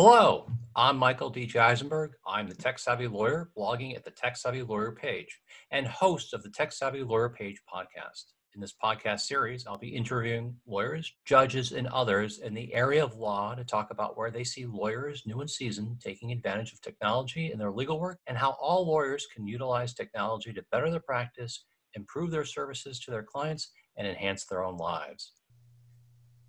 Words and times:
Hello, 0.00 0.48
I'm 0.76 0.96
Michael 0.96 1.28
D. 1.28 1.50
Eisenberg. 1.58 2.12
I'm 2.24 2.46
the 2.46 2.54
Tech 2.54 2.78
Savvy 2.78 3.08
Lawyer, 3.08 3.50
blogging 3.58 3.96
at 3.96 4.04
the 4.04 4.12
Tech 4.12 4.36
Savvy 4.36 4.62
Lawyer 4.62 4.92
page, 4.92 5.40
and 5.72 5.88
host 5.88 6.32
of 6.32 6.44
the 6.44 6.50
Tech 6.50 6.70
Savvy 6.70 7.02
Lawyer 7.02 7.28
page 7.28 7.60
podcast. 7.68 8.26
In 8.54 8.60
this 8.60 8.76
podcast 8.80 9.22
series, 9.22 9.66
I'll 9.66 9.76
be 9.76 9.88
interviewing 9.88 10.54
lawyers, 10.68 11.12
judges, 11.24 11.72
and 11.72 11.88
others 11.88 12.38
in 12.38 12.54
the 12.54 12.72
area 12.72 13.02
of 13.02 13.16
law 13.16 13.56
to 13.56 13.64
talk 13.64 13.90
about 13.90 14.16
where 14.16 14.30
they 14.30 14.44
see 14.44 14.66
lawyers, 14.66 15.24
new 15.26 15.40
and 15.40 15.50
seasoned, 15.50 16.00
taking 16.00 16.30
advantage 16.30 16.72
of 16.72 16.80
technology 16.80 17.50
in 17.50 17.58
their 17.58 17.72
legal 17.72 17.98
work, 17.98 18.20
and 18.28 18.38
how 18.38 18.50
all 18.60 18.86
lawyers 18.86 19.26
can 19.34 19.48
utilize 19.48 19.94
technology 19.94 20.52
to 20.52 20.64
better 20.70 20.92
their 20.92 21.00
practice, 21.00 21.64
improve 21.94 22.30
their 22.30 22.44
services 22.44 23.00
to 23.00 23.10
their 23.10 23.24
clients, 23.24 23.72
and 23.96 24.06
enhance 24.06 24.44
their 24.44 24.62
own 24.62 24.76
lives. 24.76 25.32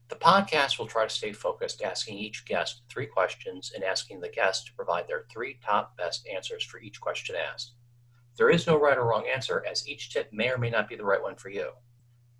The 0.09 0.15
podcast 0.15 0.79
will 0.79 0.87
try 0.87 1.03
to 1.03 1.09
stay 1.09 1.31
focused, 1.33 1.83
asking 1.83 2.17
each 2.17 2.43
guest 2.45 2.81
three 2.89 3.05
questions 3.05 3.71
and 3.75 3.83
asking 3.83 4.19
the 4.19 4.29
guest 4.29 4.65
to 4.65 4.73
provide 4.73 5.07
their 5.07 5.25
three 5.31 5.59
top 5.63 5.95
best 5.97 6.27
answers 6.27 6.63
for 6.63 6.81
each 6.81 6.99
question 6.99 7.35
asked. 7.35 7.73
There 8.35 8.49
is 8.49 8.65
no 8.65 8.79
right 8.79 8.97
or 8.97 9.05
wrong 9.05 9.27
answer, 9.31 9.63
as 9.69 9.87
each 9.87 10.11
tip 10.11 10.33
may 10.33 10.49
or 10.49 10.57
may 10.57 10.71
not 10.71 10.89
be 10.89 10.95
the 10.95 11.05
right 11.05 11.21
one 11.21 11.35
for 11.35 11.49
you. 11.49 11.73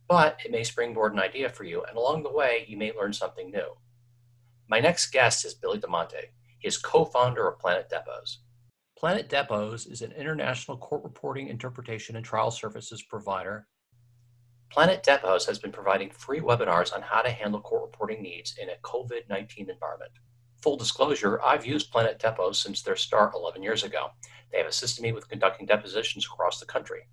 But 0.08 0.40
it 0.44 0.50
may 0.50 0.64
springboard 0.64 1.14
an 1.14 1.20
idea 1.20 1.48
for 1.48 1.64
you, 1.64 1.84
and 1.84 1.96
along 1.96 2.24
the 2.24 2.32
way, 2.32 2.66
you 2.68 2.76
may 2.76 2.92
learn 2.92 3.14
something 3.14 3.52
new. 3.52 3.78
My 4.68 4.80
next 4.80 5.12
guest 5.12 5.46
is 5.46 5.54
Billy 5.54 5.78
DeMonte. 5.78 6.32
He 6.58 6.68
is 6.68 6.78
co 6.80 7.06
founder 7.06 7.48
of 7.48 7.60
Planet 7.60 7.88
Depos. 7.88 8.38
Planet 8.98 9.30
Depos 9.30 9.90
is 9.90 10.02
an 10.02 10.12
international 10.14 10.78
court 10.78 11.04
reporting, 11.04 11.48
interpretation, 11.48 12.16
and 12.16 12.26
trial 12.26 12.50
services 12.50 13.04
provider 13.04 13.68
Planet 14.70 15.04
Depos 15.04 15.48
has 15.48 15.58
been 15.58 15.72
providing 15.72 16.12
free 16.12 16.40
webinars 16.40 16.94
on 16.94 17.02
how 17.02 17.24
to 17.24 17.32
handle 17.32 17.60
court 17.60 17.82
reporting 17.82 18.22
needs 18.22 18.56
in 18.62 18.70
a 18.70 18.76
COVID 18.84 19.28
19 19.28 19.68
environment. 19.68 20.12
Full 20.62 20.78
disclosure, 20.78 21.42
I've 21.42 21.66
used 21.66 21.92
Planet 21.92 22.20
Depots 22.20 22.62
since 22.62 22.84
their 22.84 22.96
start 22.96 23.34
11 23.34 23.64
years 23.64 23.84
ago. 23.84 24.12
They 24.52 24.60
have 24.60 24.68
assisted 24.68 25.02
me 25.02 25.12
with 25.12 25.28
conducting 25.28 25.66
depositions 25.66 26.26
across 26.26 26.60
the 26.60 26.68
country. 26.68 27.08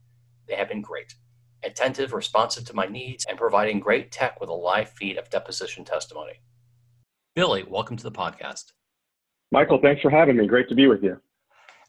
They 0.46 0.54
have 0.54 0.68
been 0.68 0.82
great, 0.82 1.14
attentive, 1.62 2.12
responsive 2.12 2.66
to 2.66 2.76
my 2.76 2.86
needs, 2.86 3.24
and 3.26 3.38
providing 3.38 3.80
great 3.80 4.12
tech 4.12 4.38
with 4.38 4.50
a 4.50 4.54
live 4.54 4.90
feed 4.90 5.16
of 5.16 5.30
deposition 5.30 5.84
testimony. 5.84 6.42
Billy, 7.34 7.64
welcome 7.66 7.96
to 7.96 8.04
the 8.04 8.12
podcast. 8.12 8.72
Michael, 9.50 9.80
thanks 9.80 10.02
for 10.02 10.10
having 10.10 10.36
me. 10.36 10.46
Great 10.46 10.68
to 10.68 10.74
be 10.74 10.88
with 10.88 11.02
you. 11.02 11.18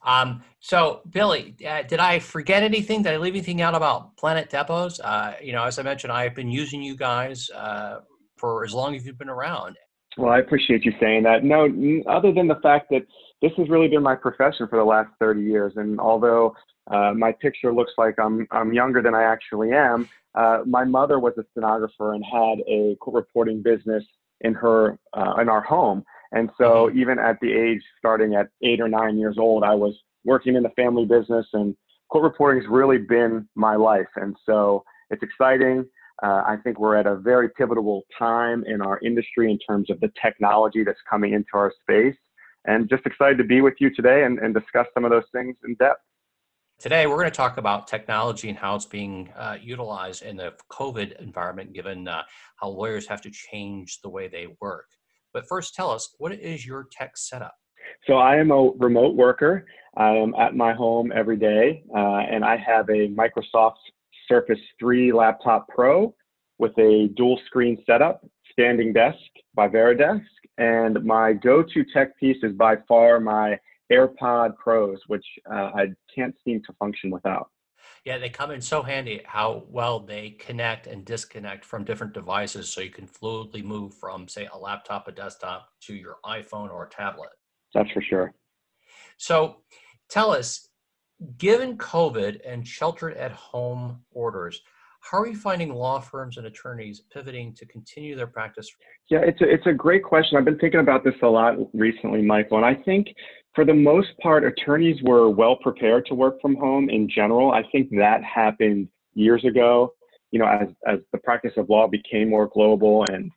Um, 0.06 0.44
so, 0.60 1.02
Billy, 1.10 1.56
uh, 1.68 1.84
did 1.84 2.00
I 2.00 2.20
forget 2.20 2.64
anything? 2.64 3.04
Did 3.04 3.14
I 3.14 3.18
leave 3.18 3.34
anything 3.34 3.62
out 3.62 3.76
about 3.76 4.16
Planet 4.18 4.50
Depos? 4.50 5.00
Uh, 5.04 5.34
you 5.42 5.54
know, 5.54 5.64
as 5.64 5.80
I 5.80 5.84
mentioned, 5.84 6.12
I've 6.14 6.36
been 6.36 6.52
using 6.52 6.82
you 6.82 6.96
guys 6.96 7.50
uh, 7.50 8.00
for 8.38 8.64
as 8.64 8.74
long 8.74 8.96
as 8.96 9.06
you've 9.06 9.18
been 9.18 9.30
around. 9.30 9.78
Well, 10.18 10.32
I 10.32 10.40
appreciate 10.40 10.84
you 10.84 10.94
saying 11.00 11.24
that. 11.24 11.44
No, 11.44 11.68
other 12.08 12.32
than 12.32 12.48
the 12.48 12.60
fact 12.64 12.90
that 12.90 13.06
this 13.42 13.52
has 13.58 13.70
really 13.70 13.88
been 13.88 14.02
my 14.02 14.16
profession 14.16 14.68
for 14.68 14.78
the 14.78 14.84
last 14.84 15.10
30 15.20 15.42
years, 15.42 15.74
and 15.76 16.00
although 16.00 16.56
uh, 16.90 17.14
my 17.14 17.32
picture 17.32 17.74
looks 17.74 17.92
like 17.98 18.16
I'm 18.18 18.48
I'm 18.52 18.74
younger 18.74 19.02
than 19.02 19.14
I 19.14 19.24
actually 19.24 19.74
am, 19.74 20.10
uh, 20.34 20.60
my 20.66 20.84
mother 20.84 21.20
was 21.20 21.34
a 21.38 21.44
stenographer 21.52 22.14
and 22.14 22.24
had 22.26 22.60
a 22.68 22.96
reporting 23.06 23.62
business 23.62 24.04
in 24.42 24.54
her 24.54 24.98
uh, 25.14 25.36
in 25.40 25.50
our 25.50 25.62
home. 25.62 26.04
And 26.32 26.50
so 26.58 26.88
mm-hmm. 26.88 27.00
even 27.00 27.20
at 27.20 27.40
the 27.42 27.52
age 27.52 27.82
starting 27.98 28.36
at 28.36 28.48
eight 28.64 28.82
or 28.82 28.88
nine 28.88 29.18
years 29.18 29.38
old, 29.38 29.64
I 29.64 29.74
was 29.74 29.96
working 30.26 30.56
in 30.56 30.64
the 30.64 30.70
family 30.72 31.06
business 31.06 31.46
and 31.54 31.76
court 32.10 32.24
reporting 32.24 32.62
has 32.62 32.70
really 32.70 32.98
been 32.98 33.48
my 33.56 33.76
life. 33.76 34.08
And 34.16 34.36
so 34.46 34.84
it's 35.10 35.24
exciting. 35.24 35.86
Uh, 36.24 36.44
I 36.48 36.58
think 36.64 36.80
we're 36.80 36.96
at 36.96 37.06
a 37.06 37.16
very 37.16 37.50
pivotal 37.50 38.04
time 38.18 38.64
in 38.66 38.82
our 38.82 39.00
industry 39.00 39.52
in 39.52 39.60
terms 39.60 39.90
of 39.90 40.00
the 40.00 40.12
technology 40.22 40.84
that's 40.84 41.00
coming 41.10 41.34
into 41.34 41.50
our 41.54 41.72
space. 41.82 42.16
And 42.66 42.90
just 42.90 43.06
excited 43.06 43.38
to 43.38 43.44
be 43.44 43.62
with 43.62 43.76
you 43.80 43.94
today 43.94 44.24
and, 44.24 44.40
and 44.40 44.54
discuss 44.54 44.88
some 44.94 45.06
of 45.06 45.12
those 45.12 45.24
things 45.32 45.56
in 45.66 45.76
depth. 45.76 46.02
Today, 46.80 47.08
we're 47.08 47.16
going 47.16 47.26
to 47.26 47.32
talk 47.32 47.58
about 47.58 47.88
technology 47.88 48.50
and 48.50 48.58
how 48.58 48.76
it's 48.76 48.86
being 48.86 49.32
uh, 49.36 49.58
utilized 49.60 50.22
in 50.22 50.38
the 50.38 50.54
COVID 50.72 51.20
environment, 51.20 51.74
given 51.74 52.08
uh, 52.08 52.22
how 52.62 52.68
lawyers 52.68 53.08
have 53.08 53.22
to 53.22 53.32
change 53.32 54.00
the 54.02 54.10
way 54.10 54.28
they 54.28 54.48
work. 54.62 54.86
But 55.38 55.48
first, 55.48 55.76
tell 55.76 55.92
us 55.92 56.16
what 56.18 56.34
is 56.34 56.66
your 56.66 56.88
tech 56.92 57.16
setup? 57.16 57.54
So 58.08 58.16
I 58.16 58.38
am 58.38 58.50
a 58.50 58.72
remote 58.80 59.16
worker. 59.16 59.68
I 59.96 60.16
am 60.16 60.34
at 60.34 60.56
my 60.56 60.74
home 60.74 61.12
every 61.14 61.38
day, 61.38 61.84
uh, 61.96 62.24
and 62.32 62.44
I 62.44 62.58
have 62.58 62.90
a 62.90 63.10
Microsoft 63.10 63.76
Surface 64.28 64.58
3 64.80 65.14
Laptop 65.14 65.68
Pro 65.68 66.16
with 66.58 66.72
a 66.80 67.10
dual 67.16 67.40
screen 67.46 67.78
setup, 67.86 68.26
standing 68.52 68.94
desk 68.94 69.20
by 69.54 69.68
Varidesk, 69.68 70.26
and 70.58 71.04
my 71.06 71.34
go-to 71.34 71.86
tech 71.94 72.18
piece 72.20 72.42
is 72.42 72.54
by 72.54 72.78
far 72.88 73.20
my 73.20 73.60
AirPod 73.92 74.58
Pros, 74.58 74.98
which 75.06 75.26
uh, 75.54 75.70
I 75.76 75.90
can't 76.16 76.34
seem 76.44 76.64
to 76.66 76.74
function 76.80 77.12
without. 77.12 77.52
Yeah, 78.08 78.18
they 78.18 78.30
come 78.30 78.52
in 78.52 78.62
so 78.62 78.82
handy 78.84 79.20
how 79.26 79.66
well 79.68 80.00
they 80.00 80.30
connect 80.40 80.88
and 80.88 81.04
disconnect 81.04 81.66
from 81.66 81.84
different 81.84 82.14
devices 82.14 82.70
so 82.70 82.80
you 82.80 82.90
can 82.90 83.06
fluidly 83.06 83.62
move 83.62 83.96
from, 83.96 84.30
say, 84.30 84.48
a 84.54 84.58
laptop, 84.58 85.10
a 85.10 85.12
desktop 85.12 85.68
to 85.82 85.94
your 85.94 86.16
iPhone 86.24 86.72
or 86.72 86.86
a 86.86 86.90
tablet. 86.90 87.32
That's 87.74 87.92
for 87.92 88.02
sure. 88.02 88.34
So 89.18 89.58
tell 90.10 90.32
us, 90.32 90.70
given 91.38 91.78
COVID 91.78 92.40
and 92.48 92.66
sheltered 92.66 93.18
at 93.18 93.34
home 93.34 94.00
orders, 94.12 94.62
how 95.02 95.20
are 95.20 95.28
you 95.28 95.36
finding 95.36 95.74
law 95.74 96.00
firms 96.00 96.38
and 96.38 96.48
attorneys 96.48 97.02
pivoting 97.12 97.54
to 97.56 97.66
continue 97.66 98.16
their 98.16 98.28
practice? 98.28 98.70
Yeah, 99.10 99.20
it's 99.20 99.42
a, 99.42 99.50
it's 99.50 99.68
a 99.68 99.74
great 99.74 100.04
question. 100.04 100.38
I've 100.38 100.46
been 100.46 100.60
thinking 100.60 100.80
about 100.80 101.04
this 101.04 101.16
a 101.24 101.28
lot 101.28 101.56
recently, 101.74 102.22
Michael, 102.22 102.56
and 102.56 102.66
I 102.66 102.74
think 102.74 103.10
for 103.58 103.66
the 103.66 103.74
most 103.74 104.10
part, 104.22 104.44
attorneys 104.44 105.02
were 105.02 105.32
well 105.32 105.56
prepared 105.56 106.06
to 106.06 106.14
work 106.14 106.40
from 106.40 106.56
home 106.56 106.92
in 106.92 107.10
general. 107.10 107.54
I 107.54 107.64
think 107.72 107.90
that 107.98 108.24
happened 108.24 108.88
years 109.16 109.44
ago. 109.46 109.96
You 110.30 110.38
know, 110.38 110.46
as, 110.46 110.68
as 110.86 111.00
the 111.12 111.18
practice 111.18 111.54
of 111.58 111.68
law 111.68 111.88
became 111.88 112.30
more 112.30 112.46
global 112.54 113.04
and 113.10 113.32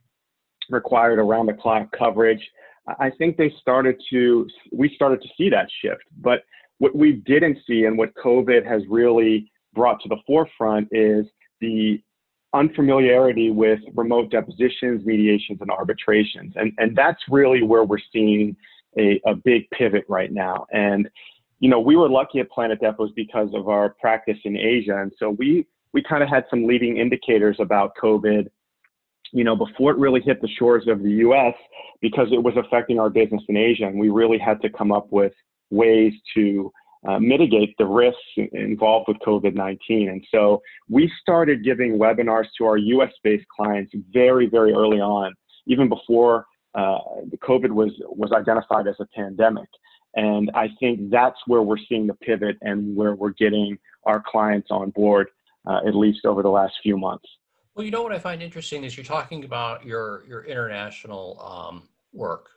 required 0.68 1.18
around 1.20 1.46
the 1.46 1.54
clock 1.54 1.88
coverage, 1.98 2.46
I 2.98 3.10
think 3.16 3.38
they 3.38 3.50
started 3.62 3.96
to, 4.10 4.46
we 4.70 4.94
started 4.94 5.22
to 5.22 5.28
see 5.38 5.48
that 5.48 5.68
shift. 5.80 6.02
But 6.20 6.42
what 6.80 6.94
we 6.94 7.12
didn't 7.12 7.56
see 7.66 7.86
and 7.86 7.96
what 7.96 8.14
COVID 8.22 8.66
has 8.68 8.82
really 8.90 9.50
brought 9.72 10.02
to 10.02 10.08
the 10.10 10.18
forefront 10.26 10.88
is 10.90 11.24
the 11.62 11.98
unfamiliarity 12.52 13.52
with 13.52 13.80
remote 13.94 14.30
depositions, 14.30 15.06
mediations, 15.06 15.62
and 15.62 15.70
arbitrations. 15.70 16.52
And, 16.56 16.72
and 16.76 16.94
that's 16.94 17.22
really 17.30 17.62
where 17.62 17.84
we're 17.84 17.96
seeing 18.12 18.54
a, 18.98 19.20
a 19.26 19.34
big 19.34 19.68
pivot 19.70 20.04
right 20.08 20.32
now. 20.32 20.66
And, 20.72 21.08
you 21.58 21.68
know, 21.68 21.80
we 21.80 21.96
were 21.96 22.08
lucky 22.08 22.40
at 22.40 22.50
Planet 22.50 22.80
Depos 22.80 23.14
because 23.14 23.48
of 23.54 23.68
our 23.68 23.90
practice 24.00 24.38
in 24.44 24.56
Asia. 24.56 25.00
And 25.00 25.12
so 25.18 25.30
we, 25.30 25.66
we 25.92 26.02
kind 26.02 26.22
of 26.22 26.28
had 26.28 26.44
some 26.50 26.66
leading 26.66 26.96
indicators 26.96 27.56
about 27.60 27.92
COVID, 28.02 28.46
you 29.32 29.44
know, 29.44 29.56
before 29.56 29.92
it 29.92 29.98
really 29.98 30.20
hit 30.20 30.40
the 30.40 30.48
shores 30.58 30.84
of 30.88 31.02
the 31.02 31.10
US 31.10 31.54
because 32.00 32.28
it 32.32 32.42
was 32.42 32.54
affecting 32.56 32.98
our 32.98 33.10
business 33.10 33.42
in 33.48 33.56
Asia. 33.56 33.86
And 33.86 33.98
we 33.98 34.10
really 34.10 34.38
had 34.38 34.60
to 34.62 34.70
come 34.70 34.92
up 34.92 35.08
with 35.10 35.32
ways 35.70 36.12
to 36.34 36.72
uh, 37.08 37.18
mitigate 37.18 37.74
the 37.78 37.86
risks 37.86 38.20
involved 38.52 39.08
with 39.08 39.16
COVID 39.26 39.54
19. 39.54 40.10
And 40.10 40.24
so 40.30 40.60
we 40.88 41.10
started 41.20 41.64
giving 41.64 41.98
webinars 41.98 42.46
to 42.58 42.66
our 42.66 42.76
US 42.76 43.12
based 43.22 43.46
clients 43.56 43.92
very, 44.12 44.46
very 44.46 44.72
early 44.72 45.00
on, 45.00 45.32
even 45.66 45.88
before 45.88 46.46
uh, 46.74 46.98
the 47.30 47.38
COVID 47.38 47.70
was 47.70 47.92
was 48.00 48.32
identified 48.32 48.86
as 48.86 48.96
a 49.00 49.06
pandemic. 49.06 49.68
And 50.14 50.50
I 50.54 50.68
think 50.80 51.10
that's 51.10 51.38
where 51.46 51.62
we're 51.62 51.78
seeing 51.88 52.06
the 52.06 52.14
pivot 52.14 52.58
and 52.62 52.96
where 52.96 53.14
we're 53.14 53.30
getting 53.30 53.78
our 54.04 54.22
clients 54.24 54.68
on 54.70 54.90
board, 54.90 55.28
uh, 55.66 55.80
at 55.86 55.94
least 55.94 56.24
over 56.24 56.42
the 56.42 56.48
last 56.48 56.74
few 56.82 56.96
months. 56.96 57.28
Well, 57.74 57.84
you 57.84 57.92
know 57.92 58.02
what 58.02 58.12
I 58.12 58.18
find 58.18 58.42
interesting 58.42 58.82
is 58.82 58.96
you're 58.96 59.04
talking 59.04 59.44
about 59.44 59.84
your 59.84 60.24
your 60.26 60.44
international 60.44 61.40
um, 61.40 61.88
work, 62.12 62.48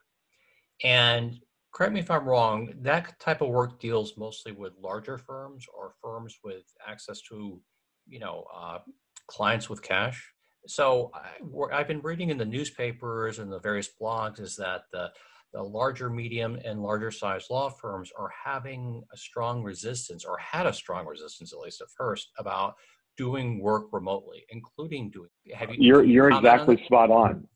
and 0.84 1.40
correct 1.74 1.94
me 1.94 2.00
if 2.00 2.10
I'm 2.12 2.26
wrong. 2.26 2.74
That 2.82 3.20
type 3.20 3.42
of 3.42 3.50
work 3.50 3.80
deals 3.80 4.18
mostly 4.18 4.52
with 4.52 4.74
larger 4.80 5.18
firms 5.18 5.66
or 5.74 5.94
firms 6.02 6.40
with 6.44 6.64
access 6.88 7.22
to, 7.30 7.60
you 8.08 8.20
know, 8.20 8.46
uh, 8.54 8.80
clients 9.28 9.70
with 9.70 9.82
cash 9.82 10.34
so 10.68 11.12
I, 11.14 11.78
have 11.78 11.88
been 11.88 12.02
reading 12.02 12.30
in 12.30 12.38
the 12.38 12.46
newspapers 12.46 13.40
and 13.40 13.52
the 13.52 13.60
various 13.60 13.90
blogs 14.00 14.40
is 14.40 14.56
that 14.58 14.84
the, 14.92 15.12
the 15.54 15.62
larger, 15.62 16.10
medium, 16.10 16.58
and 16.64 16.82
larger 16.82 17.12
size 17.12 17.48
law 17.50 17.70
firms 17.70 18.12
are 18.18 18.32
having 18.44 19.04
a 19.14 19.18
strong 19.18 19.62
resistance, 19.62 20.26
or 20.26 20.38
had 20.38 20.66
a 20.66 20.74
strong 20.74 21.06
resistance 21.06 21.54
at 21.54 21.60
least 21.60 21.82
at 21.82 21.88
first, 21.96 22.32
about 22.38 22.76
doing 23.18 23.62
work 23.62 23.86
remotely, 23.92 24.46
including 24.50 25.12
doing. 25.12 25.30
Have 25.54 25.70
you? 25.70 25.76
You're 25.80 26.04
you're 26.04 26.32
exactly 26.32 26.84
spot 26.86 27.12
on. 27.12 27.48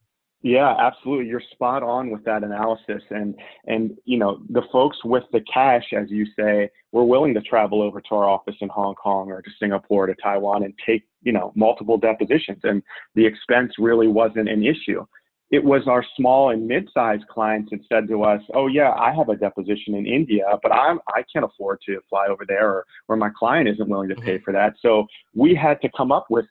Yeah, 0.44 0.76
absolutely. 0.80 1.28
You're 1.28 1.42
spot 1.52 1.82
on 1.82 2.12
with 2.12 2.24
that 2.26 2.44
analysis. 2.44 3.02
And 3.10 3.36
and 3.66 3.98
you 4.06 4.20
know, 4.20 4.40
the 4.50 4.62
folks 4.72 4.98
with 5.04 5.24
the 5.32 5.42
cash, 5.52 5.86
as 5.94 6.12
you 6.12 6.26
say, 6.38 6.70
were 6.92 7.04
willing 7.04 7.34
to 7.34 7.42
travel 7.42 7.82
over 7.82 8.00
to 8.02 8.16
our 8.16 8.26
office 8.26 8.56
in 8.62 8.70
Hong 8.70 8.94
Kong 8.96 9.32
or 9.32 9.42
to 9.42 9.50
Singapore 9.60 10.06
to 10.06 10.16
Taiwan 10.22 10.64
and 10.64 10.74
take, 10.86 11.04
you 11.24 11.32
know, 11.32 11.52
multiple 11.56 11.98
depositions. 11.98 12.60
And 12.64 12.84
the 13.16 13.26
expense 13.26 13.74
really 13.80 14.08
wasn't 14.08 14.48
an 14.48 14.64
issue. 14.64 15.06
it 15.50 15.64
was 15.64 15.88
our 15.88 16.04
small 16.16 16.50
and 16.50 16.68
mid-sized 16.68 17.26
clients 17.28 17.72
that 17.72 17.80
said 17.88 18.08
to 18.08 18.24
us, 18.24 18.42
"Oh 18.54 18.68
yeah, 18.68 18.92
I 18.92 19.14
have 19.14 19.30
a 19.30 19.36
deposition 19.36 19.96
in 19.96 20.06
India, 20.06 20.44
but 20.62 20.72
I'm 20.74 21.00
I 21.08 21.24
can't 21.32 21.46
afford 21.46 21.80
to 21.86 22.00
fly 22.10 22.28
over 22.28 22.46
there, 22.48 22.70
or, 22.70 22.86
or 23.08 23.16
my 23.16 23.30
client 23.38 23.70
isn't 23.70 23.90
willing 23.90 24.10
to 24.10 24.16
pay 24.16 24.36
mm-hmm. 24.36 24.44
for 24.44 24.54
that." 24.54 24.74
So 24.82 25.08
we 25.34 25.56
had 25.56 25.82
to 25.82 25.90
come 25.96 26.12
up 26.12 26.26
with 26.30 26.46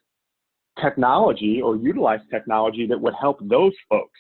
technology 0.81 1.61
or 1.63 1.77
utilize 1.77 2.21
technology 2.31 2.87
that 2.87 3.01
would 3.01 3.15
help 3.21 3.39
those 3.43 3.73
folks. 3.89 4.19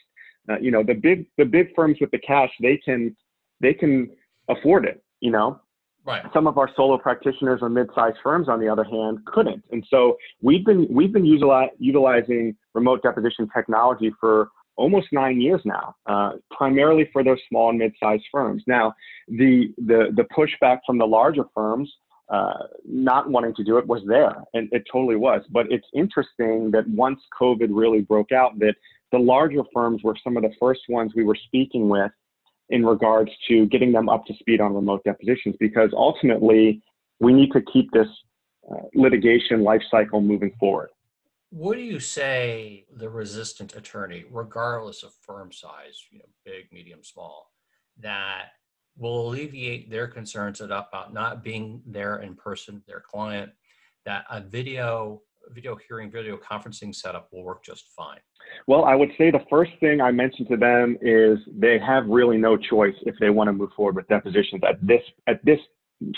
Uh, 0.48 0.58
you 0.60 0.70
know, 0.70 0.82
the 0.82 0.94
big 0.94 1.26
the 1.38 1.44
big 1.44 1.74
firms 1.74 1.98
with 2.00 2.10
the 2.10 2.18
cash, 2.18 2.50
they 2.60 2.76
can 2.84 3.16
they 3.60 3.74
can 3.74 4.10
afford 4.48 4.84
it. 4.84 5.02
You 5.20 5.30
know, 5.30 5.60
Right. 6.06 6.22
Some 6.32 6.46
of 6.46 6.56
our 6.56 6.70
solo 6.76 6.98
practitioners 6.98 7.58
or 7.62 7.68
mid-sized 7.68 8.18
firms, 8.22 8.48
on 8.48 8.60
the 8.60 8.68
other 8.68 8.84
hand, 8.84 9.18
couldn't. 9.26 9.64
And 9.72 9.84
so 9.90 10.16
we've 10.40 10.64
been 10.64 10.86
we've 10.88 11.12
been 11.12 11.24
utilizing 11.24 12.56
remote 12.74 13.02
deposition 13.02 13.48
technology 13.52 14.12
for 14.20 14.50
almost 14.76 15.08
nine 15.10 15.40
years 15.40 15.60
now, 15.64 15.96
uh, 16.06 16.32
primarily 16.56 17.08
for 17.12 17.24
those 17.24 17.38
small 17.48 17.70
and 17.70 17.78
mid-sized 17.78 18.22
firms. 18.30 18.62
Now, 18.68 18.94
the 19.26 19.74
the 19.78 20.12
the 20.14 20.24
pushback 20.36 20.78
from 20.86 20.96
the 20.98 21.06
larger 21.06 21.44
firms 21.52 21.92
uh, 22.28 22.64
not 22.84 23.30
wanting 23.30 23.54
to 23.54 23.64
do 23.64 23.78
it 23.78 23.86
was 23.86 24.02
there, 24.06 24.34
and 24.54 24.68
it 24.72 24.84
totally 24.90 25.16
was. 25.16 25.42
But 25.50 25.70
it's 25.70 25.86
interesting 25.94 26.70
that 26.72 26.88
once 26.88 27.20
COVID 27.40 27.68
really 27.70 28.00
broke 28.00 28.32
out, 28.32 28.58
that 28.58 28.74
the 29.12 29.18
larger 29.18 29.62
firms 29.72 30.02
were 30.02 30.16
some 30.22 30.36
of 30.36 30.42
the 30.42 30.52
first 30.58 30.82
ones 30.88 31.12
we 31.14 31.24
were 31.24 31.38
speaking 31.46 31.88
with 31.88 32.10
in 32.70 32.84
regards 32.84 33.30
to 33.48 33.66
getting 33.66 33.92
them 33.92 34.08
up 34.08 34.26
to 34.26 34.34
speed 34.34 34.60
on 34.60 34.74
remote 34.74 35.02
depositions, 35.04 35.54
because 35.60 35.90
ultimately 35.92 36.82
we 37.20 37.32
need 37.32 37.52
to 37.52 37.62
keep 37.72 37.90
this 37.92 38.08
uh, 38.70 38.82
litigation 38.94 39.62
life 39.62 39.82
cycle 39.88 40.20
moving 40.20 40.52
forward. 40.58 40.90
What 41.50 41.76
do 41.76 41.82
you 41.82 42.00
say 42.00 42.86
the 42.92 43.08
resistant 43.08 43.76
attorney, 43.76 44.24
regardless 44.30 45.04
of 45.04 45.14
firm 45.22 45.52
size, 45.52 46.02
you 46.10 46.18
know, 46.18 46.24
big, 46.44 46.72
medium, 46.72 47.04
small, 47.04 47.52
that 48.00 48.46
will 48.98 49.28
alleviate 49.28 49.90
their 49.90 50.06
concerns 50.06 50.60
about 50.60 51.12
not 51.12 51.44
being 51.44 51.82
there 51.86 52.18
in 52.18 52.34
person, 52.34 52.82
their 52.86 53.00
client, 53.00 53.52
that 54.04 54.24
a 54.30 54.40
video 54.40 55.22
video 55.52 55.76
hearing, 55.88 56.10
video 56.10 56.36
conferencing 56.36 56.92
setup 56.92 57.28
will 57.32 57.44
work 57.44 57.64
just 57.64 57.86
fine? 57.96 58.18
Well, 58.66 58.84
I 58.84 58.96
would 58.96 59.10
say 59.16 59.30
the 59.30 59.44
first 59.48 59.70
thing 59.78 60.00
I 60.00 60.10
mentioned 60.10 60.48
to 60.48 60.56
them 60.56 60.98
is 61.00 61.38
they 61.56 61.78
have 61.78 62.04
really 62.08 62.36
no 62.36 62.56
choice 62.56 62.96
if 63.02 63.14
they 63.20 63.30
want 63.30 63.48
to 63.48 63.52
move 63.52 63.70
forward 63.76 63.94
with 63.94 64.08
depositions 64.08 64.62
at 64.68 64.84
this 64.84 65.02
at 65.28 65.44
this 65.44 65.60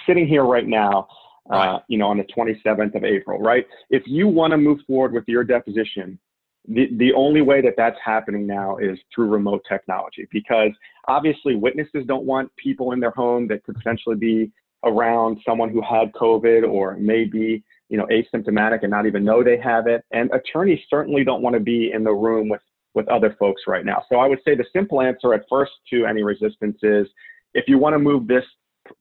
sitting 0.06 0.26
here 0.26 0.44
right 0.44 0.66
now 0.66 1.08
right. 1.48 1.68
uh, 1.68 1.80
you 1.88 1.98
know, 1.98 2.08
on 2.08 2.18
the 2.18 2.24
27th 2.24 2.94
of 2.94 3.04
April, 3.04 3.38
right? 3.40 3.66
If 3.90 4.02
you 4.06 4.28
want 4.28 4.52
to 4.52 4.56
move 4.56 4.80
forward 4.86 5.12
with 5.12 5.24
your 5.26 5.44
deposition, 5.44 6.18
the, 6.66 6.88
the 6.96 7.12
only 7.14 7.40
way 7.40 7.60
that 7.62 7.74
that's 7.76 7.96
happening 8.04 8.46
now 8.46 8.76
is 8.76 8.98
through 9.14 9.28
remote 9.28 9.62
technology 9.68 10.28
because 10.30 10.70
obviously 11.06 11.54
witnesses 11.54 12.04
don't 12.06 12.24
want 12.24 12.50
people 12.56 12.92
in 12.92 13.00
their 13.00 13.10
home 13.10 13.48
that 13.48 13.64
could 13.64 13.76
potentially 13.76 14.16
be 14.16 14.50
around 14.84 15.38
someone 15.46 15.70
who 15.70 15.82
had 15.82 16.12
COVID 16.12 16.68
or 16.68 16.96
maybe 16.98 17.64
you 17.88 17.96
know 17.96 18.06
asymptomatic 18.06 18.80
and 18.82 18.90
not 18.90 19.06
even 19.06 19.24
know 19.24 19.42
they 19.42 19.58
have 19.58 19.86
it. 19.86 20.04
And 20.12 20.30
attorneys 20.32 20.80
certainly 20.90 21.24
don't 21.24 21.42
want 21.42 21.54
to 21.54 21.60
be 21.60 21.92
in 21.92 22.04
the 22.04 22.12
room 22.12 22.48
with 22.48 22.60
with 22.94 23.08
other 23.08 23.36
folks 23.38 23.62
right 23.66 23.84
now. 23.84 24.02
So 24.08 24.16
I 24.16 24.26
would 24.28 24.40
say 24.44 24.54
the 24.54 24.64
simple 24.72 25.00
answer 25.00 25.34
at 25.34 25.42
first 25.48 25.72
to 25.90 26.06
any 26.06 26.22
resistance 26.22 26.78
is 26.82 27.06
if 27.54 27.66
you 27.68 27.78
want 27.78 27.94
to 27.94 27.98
move 27.98 28.26
this 28.26 28.44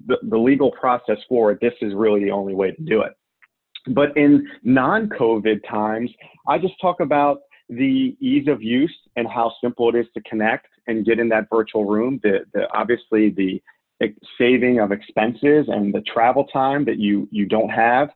the, 0.05 0.17
the 0.29 0.37
legal 0.37 0.71
process 0.71 1.17
forward, 1.29 1.59
this 1.61 1.73
is 1.81 1.93
really 1.93 2.23
the 2.23 2.31
only 2.31 2.53
way 2.53 2.71
to 2.71 2.81
do 2.83 3.01
it. 3.01 3.13
But 3.87 4.15
in 4.17 4.47
non 4.63 5.09
COVID 5.09 5.67
times, 5.69 6.11
I 6.47 6.57
just 6.57 6.73
talk 6.81 6.99
about 6.99 7.39
the 7.69 8.15
ease 8.19 8.47
of 8.47 8.61
use 8.61 8.95
and 9.15 9.27
how 9.27 9.51
simple 9.61 9.89
it 9.89 9.95
is 9.95 10.05
to 10.13 10.21
connect 10.21 10.67
and 10.87 11.05
get 11.05 11.19
in 11.19 11.29
that 11.29 11.47
virtual 11.49 11.85
room. 11.85 12.19
The, 12.23 12.45
the 12.53 12.67
obviously 12.73 13.29
the 13.29 13.61
saving 14.37 14.79
of 14.79 14.91
expenses 14.91 15.65
and 15.67 15.93
the 15.93 16.01
travel 16.01 16.45
time 16.45 16.85
that 16.85 16.99
you 16.99 17.27
you 17.31 17.47
don't 17.47 17.69
have 17.69 18.09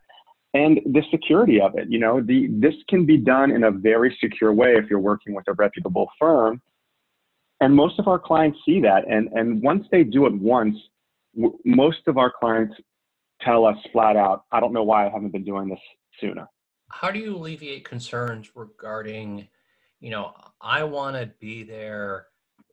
and 0.54 0.80
the 0.86 1.02
security 1.10 1.60
of 1.60 1.76
it 1.76 1.90
you 1.90 1.98
know 1.98 2.22
the 2.22 2.50
this 2.52 2.76
can 2.88 3.04
be 3.04 3.18
done 3.18 3.50
in 3.50 3.64
a 3.64 3.72
very 3.72 4.16
secure 4.22 4.54
way 4.54 4.76
if 4.76 4.92
you're 4.92 5.00
working 5.00 5.34
with 5.34 5.44
a 5.48 5.54
reputable 5.54 6.08
firm 6.20 6.62
and 7.62 7.76
most 7.76 7.98
of 7.98 8.08
our 8.08 8.20
clients 8.20 8.60
see 8.64 8.80
that 8.80 9.08
and 9.10 9.28
and 9.30 9.60
once 9.64 9.84
they 9.92 10.04
do 10.04 10.28
it 10.28 10.34
once 10.34 10.78
most 11.66 12.02
of 12.08 12.20
our 12.20 12.32
clients 12.32 12.76
tell 13.42 13.66
us 13.66 13.78
flat 13.92 14.16
out, 14.16 14.44
I 14.52 14.60
don't 14.60 14.74
know 14.74 14.84
why 14.84 15.08
I 15.08 15.10
haven't 15.10 15.32
been 15.32 15.44
doing 15.44 15.70
this 15.70 15.80
sooner. 16.20 16.48
How 16.92 17.12
do 17.12 17.20
you 17.20 17.36
alleviate 17.36 17.88
concerns 17.88 18.52
regarding, 18.56 19.48
you 20.00 20.10
know, 20.10 20.34
I 20.62 20.84
want 20.84 21.16
to 21.16 21.32
be 21.40 21.64
there 21.64 22.28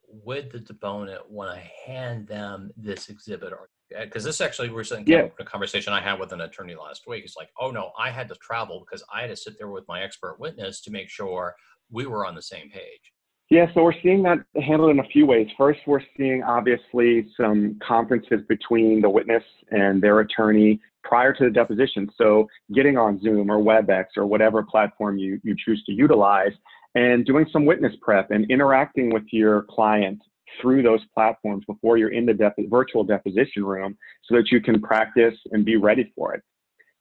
with 0.09 0.51
the 0.51 0.61
deponent 0.61 1.31
when 1.31 1.49
I 1.49 1.71
hand 1.87 2.27
them 2.27 2.71
this 2.77 3.09
exhibit 3.09 3.53
or 3.53 3.69
because 3.91 4.25
this 4.25 4.41
actually 4.41 4.69
recently 4.69 5.13
yeah. 5.13 5.29
a 5.39 5.45
conversation 5.45 5.93
I 5.93 6.01
had 6.01 6.21
with 6.21 6.33
an 6.33 6.43
attorney 6.43 6.75
last 6.75 7.07
week. 7.07 7.25
It's 7.25 7.37
like, 7.37 7.49
oh 7.59 7.71
no, 7.71 7.93
I 7.99 8.11
had 8.11 8.29
to 8.29 8.35
travel 8.35 8.81
because 8.81 9.03
I 9.13 9.23
had 9.23 9.31
to 9.31 9.37
sit 9.37 9.57
there 9.59 9.69
with 9.69 9.89
my 9.89 10.03
expert 10.03 10.39
witness 10.39 10.83
to 10.83 10.91
make 10.91 11.09
sure 11.09 11.55
we 11.91 12.07
were 12.07 12.27
on 12.27 12.35
the 12.35 12.43
same 12.43 12.69
page. 12.71 13.13
Yeah, 13.51 13.67
so 13.73 13.83
we're 13.83 13.95
seeing 14.03 14.23
that 14.25 14.39
handled 14.63 14.91
in 14.91 14.99
a 14.99 15.09
few 15.09 15.25
ways. 15.25 15.49
First, 15.57 15.81
we're 15.87 16.03
seeing 16.19 16.43
obviously 16.43 17.29
some 17.35 17.79
conferences 17.87 18.41
between 18.47 19.01
the 19.01 19.09
witness 19.09 19.43
and 19.71 20.03
their 20.03 20.21
attorney 20.21 20.81
prior 21.03 21.33
to 21.33 21.45
the 21.45 21.51
deposition. 21.51 22.11
So 22.19 22.47
getting 22.75 22.99
on 22.99 23.21
Zoom 23.23 23.51
or 23.51 23.57
WebEx 23.57 24.05
or 24.19 24.27
whatever 24.27 24.63
platform 24.63 25.17
you, 25.17 25.41
you 25.43 25.57
choose 25.65 25.83
to 25.85 25.93
utilize 25.93 26.53
and 26.95 27.25
doing 27.25 27.47
some 27.51 27.65
witness 27.65 27.95
prep 28.03 28.31
and 28.31 28.51
interacting 28.51 29.11
with 29.11 29.25
your 29.33 29.63
client 29.71 30.21
through 30.61 30.83
those 30.83 31.01
platforms 31.15 31.65
before 31.67 31.97
you're 31.97 32.13
in 32.13 32.27
the 32.27 32.53
virtual 32.69 33.05
deposition 33.05 33.65
room 33.65 33.97
so 34.25 34.35
that 34.37 34.51
you 34.51 34.61
can 34.61 34.81
practice 34.81 35.35
and 35.53 35.65
be 35.65 35.77
ready 35.77 36.13
for 36.15 36.35
it. 36.35 36.43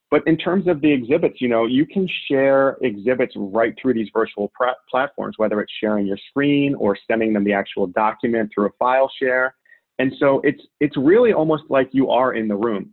But 0.09 0.25
in 0.25 0.37
terms 0.37 0.67
of 0.67 0.79
the 0.79 0.91
exhibits, 0.91 1.41
you 1.41 1.49
know, 1.49 1.65
you 1.65 1.85
can 1.85 2.07
share 2.29 2.77
exhibits 2.81 3.33
right 3.35 3.73
through 3.81 3.95
these 3.95 4.09
virtual 4.13 4.49
pr- 4.55 4.67
platforms, 4.89 5.35
whether 5.37 5.59
it's 5.59 5.73
sharing 5.81 6.07
your 6.07 6.17
screen 6.29 6.75
or 6.75 6.97
sending 7.09 7.33
them 7.33 7.43
the 7.43 7.53
actual 7.53 7.87
document 7.87 8.49
through 8.53 8.67
a 8.67 8.71
file 8.79 9.11
share. 9.21 9.53
And 9.99 10.13
so 10.19 10.39
it's 10.43 10.61
it's 10.79 10.95
really 10.95 11.33
almost 11.33 11.63
like 11.69 11.89
you 11.91 12.09
are 12.09 12.35
in 12.35 12.47
the 12.47 12.55
room. 12.55 12.91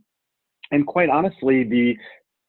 And 0.72 0.86
quite 0.86 1.08
honestly, 1.08 1.62
the 1.62 1.96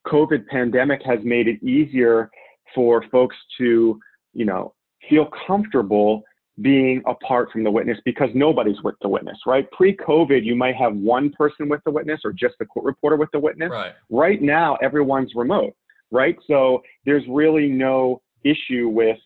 COVID 0.08 0.48
pandemic 0.48 1.02
has 1.06 1.20
made 1.24 1.48
it 1.48 1.62
easier 1.62 2.32
for 2.74 3.04
folks 3.12 3.36
to, 3.60 4.00
you 4.34 4.46
know, 4.46 4.74
feel 5.10 5.30
comfortable 5.46 6.24
being 6.62 7.04
apart 7.06 7.52
from 7.52 7.64
the 7.64 7.72
witness 7.72 7.98
because 8.06 8.30
nobody's 8.34 8.82
with 8.84 8.96
the 9.02 9.10
witness, 9.10 9.38
right? 9.46 9.70
Pre 9.72 9.96
COVID, 9.96 10.44
you 10.44 10.56
might 10.56 10.76
have 10.76 10.96
one 10.96 11.32
person 11.32 11.68
with 11.68 11.82
the 11.86 11.92
witness 11.92 12.22
or 12.24 12.32
just 12.32 12.56
the 12.60 12.66
court 12.66 12.86
reporter 12.86 13.18
with 13.18 13.30
the 13.34 13.40
witness. 13.40 13.70
Right. 13.72 13.94
right 14.10 14.42
now, 14.42 14.76
everyone's 14.82 15.32
remote, 15.36 15.74
right? 16.12 16.38
So 16.48 16.82
there's 17.06 17.24
really 17.28 17.68
no 17.68 18.22
issue 18.46 18.88
with, 18.88 19.18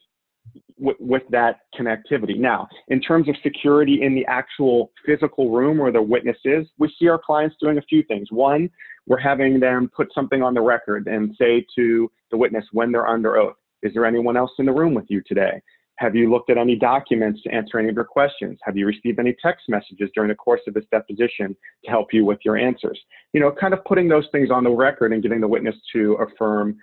with, 0.79 0.97
with 0.99 1.23
that 1.29 1.59
connectivity. 1.79 2.39
Now, 2.39 2.67
in 2.87 2.99
terms 2.99 3.29
of 3.29 3.35
security 3.43 4.01
in 4.01 4.15
the 4.15 4.25
actual 4.25 4.91
physical 5.05 5.51
room 5.51 5.77
where 5.77 5.91
the 5.91 6.01
witness 6.01 6.37
is, 6.45 6.65
we 6.79 6.91
see 6.97 7.07
our 7.09 7.19
clients 7.23 7.57
doing 7.61 7.77
a 7.77 7.83
few 7.83 8.01
things. 8.03 8.29
One, 8.31 8.71
we're 9.05 9.19
having 9.19 9.59
them 9.59 9.91
put 9.95 10.07
something 10.15 10.41
on 10.41 10.55
the 10.55 10.61
record 10.61 11.07
and 11.07 11.35
say 11.39 11.63
to 11.75 12.11
the 12.31 12.37
witness 12.37 12.65
when 12.71 12.91
they're 12.91 13.07
under 13.07 13.37
oath, 13.37 13.55
is 13.83 13.93
there 13.93 14.05
anyone 14.05 14.35
else 14.35 14.51
in 14.57 14.65
the 14.65 14.71
room 14.71 14.93
with 14.93 15.05
you 15.09 15.21
today? 15.27 15.61
Have 15.99 16.15
you 16.15 16.31
looked 16.31 16.49
at 16.49 16.57
any 16.57 16.77
documents 16.77 17.41
to 17.43 17.53
answer 17.53 17.77
any 17.77 17.89
of 17.89 17.95
your 17.95 18.05
questions? 18.05 18.57
Have 18.63 18.77
you 18.77 18.85
received 18.85 19.19
any 19.19 19.35
text 19.41 19.65
messages 19.67 20.09
during 20.15 20.29
the 20.29 20.35
course 20.35 20.61
of 20.65 20.73
this 20.73 20.85
deposition 20.91 21.55
to 21.83 21.91
help 21.91 22.13
you 22.13 22.23
with 22.23 22.39
your 22.45 22.55
answers? 22.55 22.97
You 23.33 23.41
know, 23.41 23.51
kind 23.51 23.73
of 23.73 23.83
putting 23.83 24.07
those 24.07 24.25
things 24.31 24.49
on 24.49 24.63
the 24.63 24.69
record 24.69 25.11
and 25.11 25.21
getting 25.21 25.41
the 25.41 25.47
witness 25.47 25.75
to 25.93 26.13
affirm 26.13 26.77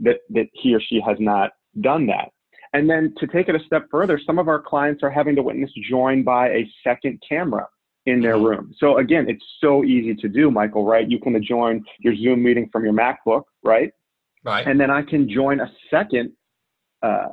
that, 0.00 0.20
that 0.30 0.46
he 0.54 0.74
or 0.74 0.80
she 0.80 1.02
has 1.06 1.18
not 1.20 1.50
done 1.82 2.06
that. 2.06 2.30
And 2.72 2.88
then 2.88 3.12
to 3.18 3.26
take 3.26 3.50
it 3.50 3.54
a 3.54 3.62
step 3.66 3.88
further, 3.90 4.18
some 4.24 4.38
of 4.38 4.48
our 4.48 4.60
clients 4.60 5.02
are 5.02 5.10
having 5.10 5.34
the 5.34 5.42
witness 5.42 5.70
joined 5.90 6.24
by 6.24 6.48
a 6.48 6.70
second 6.82 7.22
camera 7.28 7.66
in 8.06 8.22
their 8.22 8.36
mm-hmm. 8.36 8.46
room. 8.46 8.74
So 8.78 8.96
again, 8.96 9.26
it's 9.28 9.44
so 9.60 9.84
easy 9.84 10.14
to 10.14 10.28
do, 10.28 10.50
Michael, 10.50 10.86
right? 10.86 11.08
You 11.08 11.20
can 11.20 11.40
join 11.44 11.84
your 12.00 12.16
Zoom 12.16 12.42
meeting 12.42 12.70
from 12.72 12.84
your 12.84 12.94
MacBook, 12.94 13.42
right? 13.62 13.92
Right. 14.44 14.66
And 14.66 14.80
then 14.80 14.90
I 14.90 15.02
can 15.02 15.28
join 15.28 15.60
a 15.60 15.70
second 15.90 16.32
uh, 17.02 17.28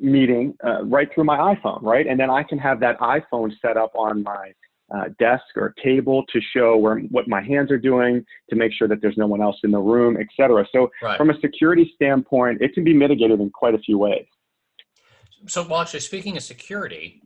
meeting 0.00 0.54
uh, 0.64 0.84
right 0.84 1.08
through 1.12 1.24
my 1.24 1.54
iPhone, 1.54 1.82
right? 1.82 2.06
And 2.06 2.18
then 2.18 2.30
I 2.30 2.42
can 2.42 2.58
have 2.58 2.80
that 2.80 2.98
iPhone 3.00 3.52
set 3.60 3.76
up 3.76 3.92
on 3.94 4.22
my 4.22 4.52
uh, 4.94 5.04
desk 5.18 5.44
or 5.56 5.74
table 5.82 6.24
to 6.32 6.40
show 6.54 6.76
where 6.76 7.00
what 7.10 7.28
my 7.28 7.42
hands 7.42 7.70
are 7.70 7.78
doing 7.78 8.24
to 8.48 8.56
make 8.56 8.72
sure 8.72 8.88
that 8.88 9.00
there's 9.02 9.16
no 9.18 9.26
one 9.26 9.42
else 9.42 9.56
in 9.64 9.70
the 9.70 9.78
room, 9.78 10.16
et 10.18 10.26
cetera. 10.34 10.66
So 10.72 10.90
right. 11.02 11.18
from 11.18 11.30
a 11.30 11.38
security 11.40 11.92
standpoint, 11.94 12.62
it 12.62 12.72
can 12.74 12.84
be 12.84 12.94
mitigated 12.94 13.40
in 13.40 13.50
quite 13.50 13.74
a 13.74 13.78
few 13.78 13.98
ways. 13.98 14.24
So, 15.46 15.66
well, 15.68 15.80
actually, 15.80 16.00
speaking 16.00 16.36
of 16.36 16.42
security, 16.42 17.22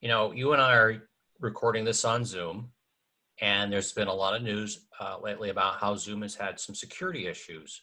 you 0.00 0.08
know, 0.08 0.32
you 0.32 0.52
and 0.52 0.60
I 0.60 0.74
are 0.74 1.08
recording 1.40 1.84
this 1.84 2.04
on 2.04 2.24
Zoom, 2.24 2.70
and 3.40 3.72
there's 3.72 3.92
been 3.92 4.08
a 4.08 4.14
lot 4.14 4.34
of 4.34 4.42
news 4.42 4.86
uh, 5.00 5.16
lately 5.22 5.50
about 5.50 5.78
how 5.78 5.94
Zoom 5.94 6.22
has 6.22 6.34
had 6.34 6.60
some 6.60 6.74
security 6.74 7.26
issues. 7.26 7.82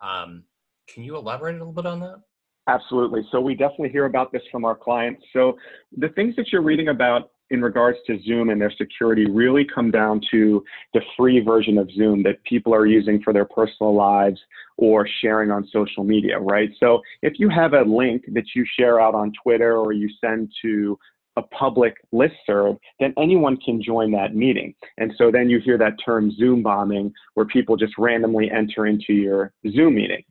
Um, 0.00 0.44
can 0.88 1.04
you 1.04 1.16
elaborate 1.16 1.54
a 1.54 1.58
little 1.58 1.72
bit 1.72 1.86
on 1.86 2.00
that? 2.00 2.20
Absolutely. 2.68 3.26
So 3.32 3.40
we 3.40 3.54
definitely 3.54 3.88
hear 3.88 4.04
about 4.04 4.30
this 4.32 4.42
from 4.50 4.64
our 4.64 4.76
clients. 4.76 5.22
So 5.32 5.56
the 5.96 6.10
things 6.10 6.36
that 6.36 6.52
you're 6.52 6.62
reading 6.62 6.88
about 6.88 7.30
in 7.50 7.60
regards 7.60 7.98
to 8.06 8.18
Zoom 8.22 8.50
and 8.50 8.60
their 8.60 8.72
security 8.78 9.26
really 9.28 9.66
come 9.74 9.90
down 9.90 10.20
to 10.30 10.64
the 10.94 11.00
free 11.16 11.40
version 11.40 11.76
of 11.76 11.90
Zoom 11.90 12.22
that 12.22 12.42
people 12.44 12.72
are 12.72 12.86
using 12.86 13.20
for 13.22 13.32
their 13.32 13.44
personal 13.44 13.94
lives 13.94 14.40
or 14.78 15.06
sharing 15.20 15.50
on 15.50 15.68
social 15.70 16.02
media, 16.04 16.38
right? 16.38 16.70
So 16.80 17.02
if 17.20 17.34
you 17.38 17.50
have 17.50 17.74
a 17.74 17.82
link 17.82 18.22
that 18.32 18.44
you 18.54 18.64
share 18.78 19.00
out 19.00 19.14
on 19.14 19.32
Twitter 19.42 19.76
or 19.76 19.92
you 19.92 20.08
send 20.20 20.50
to 20.62 20.98
a 21.36 21.42
public 21.42 21.96
listserv, 22.14 22.78
then 23.00 23.12
anyone 23.18 23.56
can 23.56 23.82
join 23.82 24.10
that 24.12 24.34
meeting. 24.34 24.74
And 24.98 25.12
so 25.18 25.30
then 25.30 25.50
you 25.50 25.60
hear 25.60 25.78
that 25.78 25.96
term 26.04 26.30
Zoom 26.30 26.62
bombing, 26.62 27.12
where 27.34 27.46
people 27.46 27.76
just 27.76 27.94
randomly 27.98 28.50
enter 28.50 28.86
into 28.86 29.12
your 29.12 29.52
Zoom 29.70 29.96
meeting. 29.96 30.22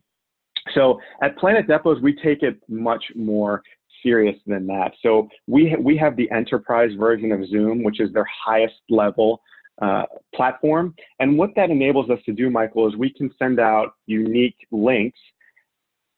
So 0.74 1.00
at 1.22 1.36
Planet 1.38 1.66
Depos, 1.66 2.00
we 2.00 2.14
take 2.14 2.42
it 2.42 2.60
much 2.68 3.04
more 3.14 3.62
serious 4.02 4.36
than 4.46 4.66
that. 4.66 4.92
So 5.02 5.28
we 5.46 5.76
we 5.78 5.96
have 5.96 6.16
the 6.16 6.30
enterprise 6.30 6.90
version 6.98 7.32
of 7.32 7.46
Zoom, 7.48 7.82
which 7.82 8.00
is 8.00 8.12
their 8.12 8.26
highest 8.44 8.80
level 8.88 9.42
uh, 9.80 10.04
platform. 10.34 10.94
And 11.20 11.38
what 11.38 11.50
that 11.56 11.70
enables 11.70 12.10
us 12.10 12.18
to 12.26 12.32
do, 12.32 12.50
Michael, 12.50 12.88
is 12.88 12.96
we 12.96 13.12
can 13.12 13.30
send 13.38 13.60
out 13.60 13.94
unique 14.06 14.56
links 14.70 15.18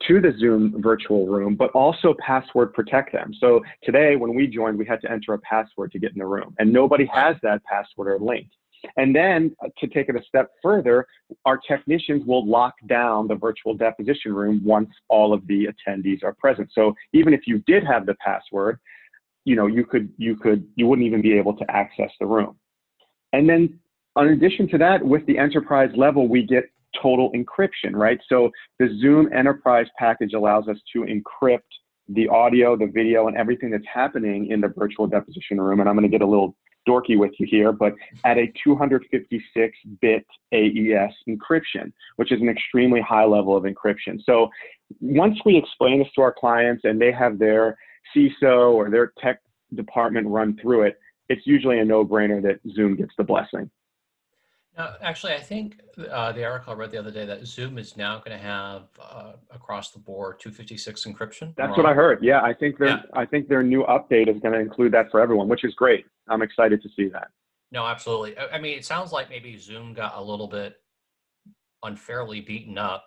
to 0.09 0.21
the 0.21 0.35
Zoom 0.39 0.83
virtual 0.83 1.27
room, 1.27 1.55
but 1.55 1.71
also 1.71 2.15
password 2.19 2.75
protect 2.75 3.13
them. 3.13 3.33
So 3.39 3.63
today, 3.83 4.17
when 4.17 4.35
we 4.35 4.47
joined, 4.47 4.79
we 4.79 4.85
had 4.85 5.01
to 5.03 5.11
enter 5.11 5.33
a 5.35 5.39
password 5.39 5.93
to 5.93 5.99
get 5.99 6.13
in 6.13 6.19
the 6.19 6.27
room, 6.27 6.55
and 6.59 6.73
nobody 6.73 7.07
has 7.07 7.37
that 7.43 7.63
password 7.65 8.09
or 8.09 8.19
link. 8.19 8.49
And 8.97 9.15
then 9.15 9.55
uh, 9.65 9.69
to 9.79 9.87
take 9.87 10.09
it 10.09 10.17
a 10.17 10.23
step 10.27 10.51
further, 10.63 11.07
our 11.45 11.59
technicians 11.59 12.25
will 12.27 12.47
lock 12.47 12.75
down 12.87 13.29
the 13.29 13.35
virtual 13.35 13.75
deposition 13.75 14.33
room 14.33 14.61
once 14.65 14.91
all 15.09 15.33
of 15.33 15.47
the 15.47 15.69
attendees 15.69 16.23
are 16.23 16.35
present. 16.35 16.71
So 16.73 16.95
even 17.13 17.35
if 17.35 17.43
you 17.47 17.59
did 17.67 17.85
have 17.85 18.07
the 18.07 18.15
password, 18.15 18.79
you 19.45 19.57
know, 19.57 19.67
you 19.67 19.85
could, 19.85 20.11
you 20.17 20.37
could, 20.37 20.67
you 20.77 20.87
wouldn't 20.87 21.07
even 21.07 21.23
be 21.23 21.35
able 21.35 21.55
to 21.57 21.71
access 21.71 22.11
the 22.19 22.27
room. 22.27 22.57
And 23.33 23.49
then 23.49 23.79
in 24.17 24.29
addition 24.29 24.69
to 24.69 24.79
that, 24.79 25.05
with 25.05 25.27
the 25.27 25.39
enterprise 25.39 25.91
level, 25.97 26.29
we 26.29 26.45
get 26.47 26.65
total 27.03 27.33
encryption, 27.33 27.95
right? 27.95 28.21
So 28.29 28.51
the 28.79 28.89
Zoom 29.01 29.33
Enterprise 29.33 29.87
package 29.99 30.33
allows 30.35 30.69
us 30.69 30.77
to 30.93 31.01
encrypt 31.05 31.61
the 32.09 32.29
audio, 32.29 32.77
the 32.77 32.87
video, 32.87 33.29
and 33.29 33.37
everything 33.37 33.71
that's 33.71 33.85
happening 33.93 34.51
in 34.51 34.61
the 34.61 34.69
virtual 34.69 35.07
deposition 35.07 35.61
room. 35.61 35.81
And 35.81 35.89
I'm 35.89 35.97
going 35.97 36.09
to 36.09 36.13
get 36.17 36.23
a 36.23 36.27
little 36.27 36.55
dorky 36.89 37.19
with 37.19 37.33
you 37.39 37.47
here, 37.49 37.73
but 37.73 37.95
at 38.25 38.39
a 38.39 38.53
256 38.63 39.79
bit 40.01 40.27
AES 40.53 41.13
encryption, 41.29 41.93
which 42.17 42.33
is 42.33 42.41
an 42.41 42.49
extremely 42.49 43.01
high 43.01 43.25
level 43.25 43.57
of 43.57 43.65
encryption. 43.65 44.21
So 44.25 44.49
once 45.01 45.39
we 45.45 45.57
explain 45.57 45.99
this 45.99 46.09
to 46.17 46.23
our 46.23 46.35
clients 46.37 46.83
and 46.85 47.01
they 47.01 47.13
have 47.13 47.39
their 47.39 47.77
CISO 48.15 48.73
or 48.73 48.91
their 48.91 49.13
tech 49.19 49.41
department 49.75 50.27
run 50.29 50.59
through 50.61 50.83
it, 50.83 50.99
it's 51.29 51.47
usually 51.47 51.79
a 51.79 51.85
no 51.85 52.05
brainer 52.05 52.43
that 52.43 52.61
Zoom 52.75 52.97
gets 52.97 53.13
the 53.17 53.25
blessing. 53.25 53.71
Now, 54.77 54.95
actually, 55.03 55.35
I 55.35 55.41
think 55.41 55.81
uh, 56.11 56.33
the 56.33 56.45
article 56.45 56.73
I 56.73 56.77
read 56.77 56.91
the 56.91 56.99
other 56.99 57.13
day 57.13 57.25
that 57.27 57.47
Zoom 57.47 57.79
is 57.79 57.97
now 57.97 58.19
going 58.19 58.37
to 58.37 58.43
have 58.43 58.89
uh, 59.01 59.33
across 59.51 59.93
the 59.93 60.01
board 60.01 60.41
256 60.41 61.05
encryption. 61.05 61.55
That's 61.57 61.77
what 61.77 61.87
I 61.87 61.95
heard. 61.95 62.23
Yeah, 62.23 62.41
I 62.43 62.53
think 62.53 62.79
their 62.79 62.89
yeah. 62.89 63.03
I 63.13 63.25
think 63.25 63.49
their 63.49 63.63
new 63.63 63.85
update 63.85 64.29
is 64.29 64.41
going 64.41 64.55
to 64.55 64.61
include 64.61 64.93
that 64.93 65.11
for 65.13 65.21
everyone, 65.21 65.49
which 65.49 65.65
is 65.65 65.75
great. 65.75 66.07
I'm 66.29 66.43
excited 66.43 66.83
to 66.83 66.89
see 66.97 67.09
that. 67.09 67.29
No, 67.71 67.87
absolutely. 67.87 68.37
I 68.39 68.59
mean, 68.59 68.77
it 68.77 68.85
sounds 68.85 69.13
like 69.13 69.31
maybe 69.31 69.57
Zoom 69.59 69.95
got 69.95 70.17
a 70.17 70.23
little 70.23 70.49
bit 70.49 70.77
unfairly 71.85 72.41
beaten 72.41 72.79
up 72.79 73.07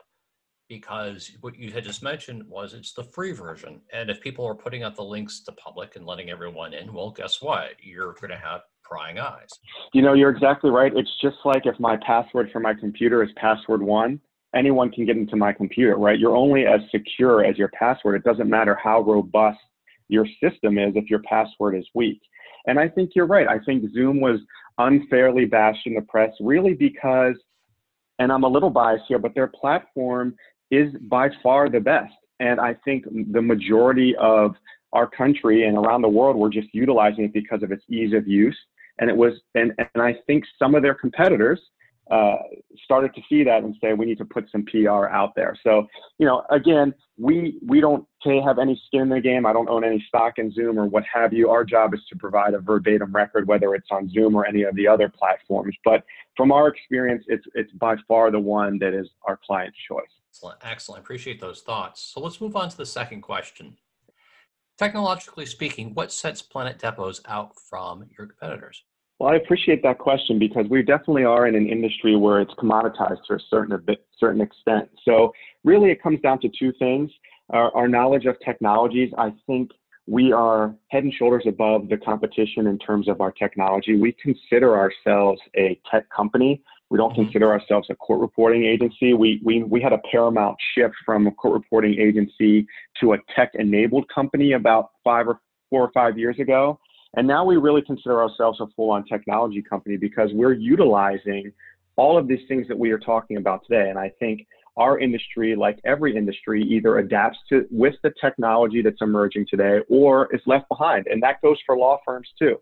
because 0.70 1.32
what 1.42 1.58
you 1.58 1.72
had 1.72 1.84
just 1.84 2.04
mentioned 2.04 2.44
was 2.48 2.74
it's 2.74 2.94
the 2.94 3.04
free 3.04 3.32
version. 3.32 3.82
And 3.94 4.10
if 4.10 4.20
people 4.22 4.46
are 4.46 4.56
putting 4.56 4.84
out 4.84 4.96
the 4.96 5.04
links 5.04 5.40
to 5.42 5.52
public 5.54 5.96
and 5.96 6.06
letting 6.06 6.30
everyone 6.30 6.74
in, 6.74 6.94
well, 6.94 7.12
guess 7.12 7.42
what? 7.42 7.72
You're 7.82 8.14
going 8.14 8.32
to 8.32 8.38
have 8.38 8.62
prying 8.88 9.20
eyes. 9.20 9.50
You 9.94 10.02
know, 10.02 10.14
you're 10.14 10.30
exactly 10.30 10.70
right. 10.70 10.92
It's 10.96 11.12
just 11.22 11.38
like 11.46 11.66
if 11.66 11.80
my 11.80 11.98
password 12.06 12.50
for 12.52 12.60
my 12.60 12.74
computer 12.74 13.24
is 13.24 13.30
password 13.36 13.82
one, 13.82 14.20
anyone 14.56 14.92
can 14.92 15.06
get 15.06 15.18
into 15.18 15.36
my 15.36 15.54
computer, 15.54 15.96
right? 15.98 16.20
You're 16.20 16.36
only 16.36 16.66
as 16.66 16.82
secure 16.92 17.44
as 17.44 17.58
your 17.58 17.70
password. 17.70 18.16
It 18.16 18.24
doesn't 18.24 18.50
matter 18.50 18.78
how 18.82 19.02
robust 19.02 19.60
your 20.08 20.26
system 20.42 20.78
is 20.78 20.94
if 20.96 21.10
your 21.10 21.20
password 21.20 21.76
is 21.76 21.86
weak. 21.94 22.22
And 22.66 22.80
I 22.80 22.88
think 22.88 23.12
you're 23.16 23.28
right. 23.28 23.48
I 23.48 23.60
think 23.66 23.84
Zoom 23.94 24.22
was 24.22 24.40
unfairly 24.78 25.46
bashed 25.46 25.86
in 25.86 25.96
the 25.96 26.02
press 26.02 26.32
really 26.40 26.74
because, 26.74 27.36
and 28.20 28.32
I'm 28.32 28.44
a 28.44 28.48
little 28.48 28.70
biased 28.70 29.06
here, 29.08 29.20
but 29.20 29.36
their 29.36 29.48
platform 29.48 30.36
is 30.72 30.94
by 31.10 31.30
far 31.42 31.70
the 31.70 31.80
best. 31.80 32.14
And 32.40 32.60
I 32.60 32.76
think 32.86 33.06
the 33.32 33.42
majority 33.42 34.16
of 34.20 34.56
our 34.94 35.08
country 35.08 35.68
and 35.68 35.78
around 35.78 36.02
the 36.02 36.10
world 36.10 36.36
were 36.36 36.50
just 36.50 36.68
utilizing 36.74 37.26
it 37.26 37.34
because 37.34 37.64
of 37.64 37.72
its 37.72 37.84
ease 37.90 38.14
of 38.14 38.28
use 38.28 38.58
and 39.00 39.10
it 39.10 39.16
was 39.16 39.34
and, 39.56 39.74
and 39.78 40.04
i 40.04 40.16
think 40.28 40.44
some 40.60 40.76
of 40.76 40.82
their 40.82 40.96
competitors 40.96 41.60
uh, 42.10 42.38
started 42.86 43.14
to 43.14 43.22
see 43.28 43.44
that 43.44 43.64
and 43.64 43.76
say 43.82 43.94
we 43.94 44.06
need 44.06 44.18
to 44.18 44.26
put 44.26 44.50
some 44.52 44.64
pr 44.64 45.08
out 45.08 45.34
there. 45.36 45.58
So 45.64 45.88
you 46.20 46.26
know 46.26 46.44
again 46.50 46.94
we 47.18 47.60
we 47.66 47.82
don't 47.82 48.06
have 48.46 48.60
any 48.60 48.82
skin 48.88 49.02
in 49.02 49.10
the 49.10 49.22
game. 49.22 49.46
I 49.46 49.54
don't 49.54 49.70
own 49.70 49.84
any 49.84 50.04
stock 50.08 50.34
in 50.38 50.52
zoom 50.52 50.78
or 50.78 50.86
what 50.86 51.04
have 51.12 51.34
you. 51.34 51.50
Our 51.50 51.64
job 51.64 51.94
is 51.94 52.02
to 52.10 52.18
provide 52.18 52.54
a 52.54 52.60
verbatim 52.60 53.14
record 53.14 53.48
whether 53.48 53.74
it's 53.74 53.88
on 53.92 54.10
zoom 54.10 54.36
or 54.36 54.46
any 54.46 54.64
of 54.64 54.76
the 54.76 54.88
other 54.88 55.10
platforms. 55.10 55.76
But 55.84 56.04
from 56.36 56.52
our 56.52 56.68
experience 56.68 57.24
it's 57.28 57.46
it's 57.56 57.72
by 57.74 57.96
far 58.08 58.32
the 58.32 58.40
one 58.40 58.80
that 58.80 58.94
is 58.94 59.10
our 59.24 59.40
client's 59.46 59.78
choice. 59.88 60.06
Excellent. 60.30 60.60
Excellent. 60.62 61.04
Appreciate 61.04 61.40
those 61.40 61.62
thoughts. 61.62 62.02
So 62.02 62.22
let's 62.22 62.40
move 62.40 62.56
on 62.56 62.70
to 62.70 62.78
the 62.78 62.86
second 62.86 63.22
question. 63.22 63.78
Technologically 64.78 65.48
speaking, 65.48 65.96
what 65.96 66.12
sets 66.12 66.42
Planet 66.42 66.78
Depos 66.78 67.22
out 67.28 67.60
from 67.60 68.06
your 68.16 68.28
competitors? 68.28 68.84
Well, 69.20 69.32
I 69.32 69.36
appreciate 69.36 69.82
that 69.84 69.98
question 69.98 70.38
because 70.38 70.66
we 70.70 70.84
definitely 70.84 71.24
are 71.24 71.48
in 71.48 71.56
an 71.56 71.68
industry 71.68 72.16
where 72.16 72.40
it's 72.40 72.54
commoditized 72.54 73.24
to 73.28 73.36
a 73.36 73.40
certain 73.50 73.74
a 73.74 73.78
bit, 73.78 74.06
certain 74.20 74.42
extent. 74.42 74.90
So 75.04 75.34
really, 75.64 75.90
it 75.90 76.02
comes 76.02 76.22
down 76.22 76.40
to 76.42 76.50
two 76.50 76.72
things: 76.78 77.10
our, 77.50 77.76
our 77.76 77.88
knowledge 77.88 78.26
of 78.26 78.36
technologies. 78.46 79.12
I 79.18 79.34
think 79.48 79.72
we 80.06 80.32
are 80.32 80.76
head 80.90 81.04
and 81.04 81.14
shoulders 81.14 81.44
above 81.48 81.90
the 81.90 81.98
competition 81.98 82.68
in 82.68 82.78
terms 82.78 83.10
of 83.10 83.20
our 83.20 83.32
technology. 83.32 83.98
We 83.98 84.16
consider 84.22 84.78
ourselves 84.78 85.42
a 85.56 85.80
tech 85.92 86.06
company 86.16 86.64
we 86.90 86.98
don't 86.98 87.12
mm-hmm. 87.12 87.24
consider 87.24 87.52
ourselves 87.52 87.88
a 87.90 87.96
court 87.96 88.22
reporting 88.22 88.64
agency. 88.64 89.14
We, 89.14 89.42
we, 89.44 89.64
we 89.64 89.82
had 89.82 89.94
a 89.94 90.00
paramount 90.10 90.58
shift 90.74 90.96
from 91.06 91.28
a 91.28 91.32
court 91.32 91.54
reporting 91.54 92.00
agency 92.00 92.66
to 93.02 93.14
a 93.14 93.18
tech 93.36 93.52
enabled 93.56 94.08
company 94.14 94.54
about 94.54 94.92
five 95.04 95.28
or 95.28 95.40
four 95.70 95.82
or 95.82 95.92
five 95.92 96.18
years 96.18 96.40
ago. 96.40 96.80
And 97.16 97.28
now 97.28 97.46
we 97.46 97.58
really 97.58 97.82
consider 97.82 98.22
ourselves 98.22 98.60
a 98.60 98.68
full 98.76 98.92
on 98.92 99.06
technology 99.06 99.62
company 99.62 99.98
because 99.98 100.30
we're 100.34 100.54
utilizing 100.54 101.52
all 101.96 102.18
of 102.18 102.28
these 102.28 102.48
things 102.48 102.68
that 102.68 102.78
we 102.78 102.92
are 102.92 103.00
talking 103.00 103.38
about 103.38 103.62
today. 103.68 103.90
And 103.90 103.98
I 103.98 104.12
think 104.20 104.46
our 104.78 105.00
industry, 105.00 105.56
like 105.56 105.80
every 105.84 106.16
industry, 106.16 106.64
either 106.64 107.00
adapts 107.00 107.40
to 107.50 107.66
with 107.72 107.96
the 108.04 108.14
technology 108.22 108.82
that's 108.82 109.02
emerging 109.02 109.48
today 109.50 109.80
or 109.90 110.34
is 110.34 110.42
left 110.46 110.70
behind. 110.70 111.08
And 111.08 111.22
that 111.24 111.42
goes 111.42 111.58
for 111.66 111.76
law 111.78 112.00
firms 112.06 112.28
too. 112.38 112.60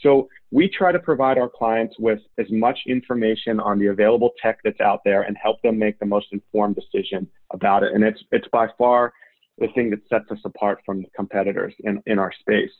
So 0.00 0.28
we 0.50 0.68
try 0.68 0.92
to 0.92 0.98
provide 0.98 1.38
our 1.38 1.48
clients 1.48 1.96
with 1.98 2.20
as 2.38 2.46
much 2.50 2.78
information 2.86 3.60
on 3.60 3.78
the 3.78 3.88
available 3.88 4.30
tech 4.40 4.60
that's 4.64 4.80
out 4.80 5.00
there 5.04 5.22
and 5.22 5.36
help 5.36 5.60
them 5.62 5.78
make 5.78 5.98
the 5.98 6.06
most 6.06 6.28
informed 6.32 6.76
decision 6.76 7.28
about 7.52 7.82
it. 7.82 7.92
And 7.94 8.04
it's 8.04 8.22
it's 8.30 8.48
by 8.52 8.68
far 8.78 9.12
the 9.58 9.68
thing 9.74 9.90
that 9.90 10.00
sets 10.08 10.30
us 10.30 10.38
apart 10.44 10.80
from 10.86 11.02
the 11.02 11.08
competitors 11.16 11.74
in, 11.80 12.00
in 12.06 12.18
our 12.18 12.32
space. 12.40 12.70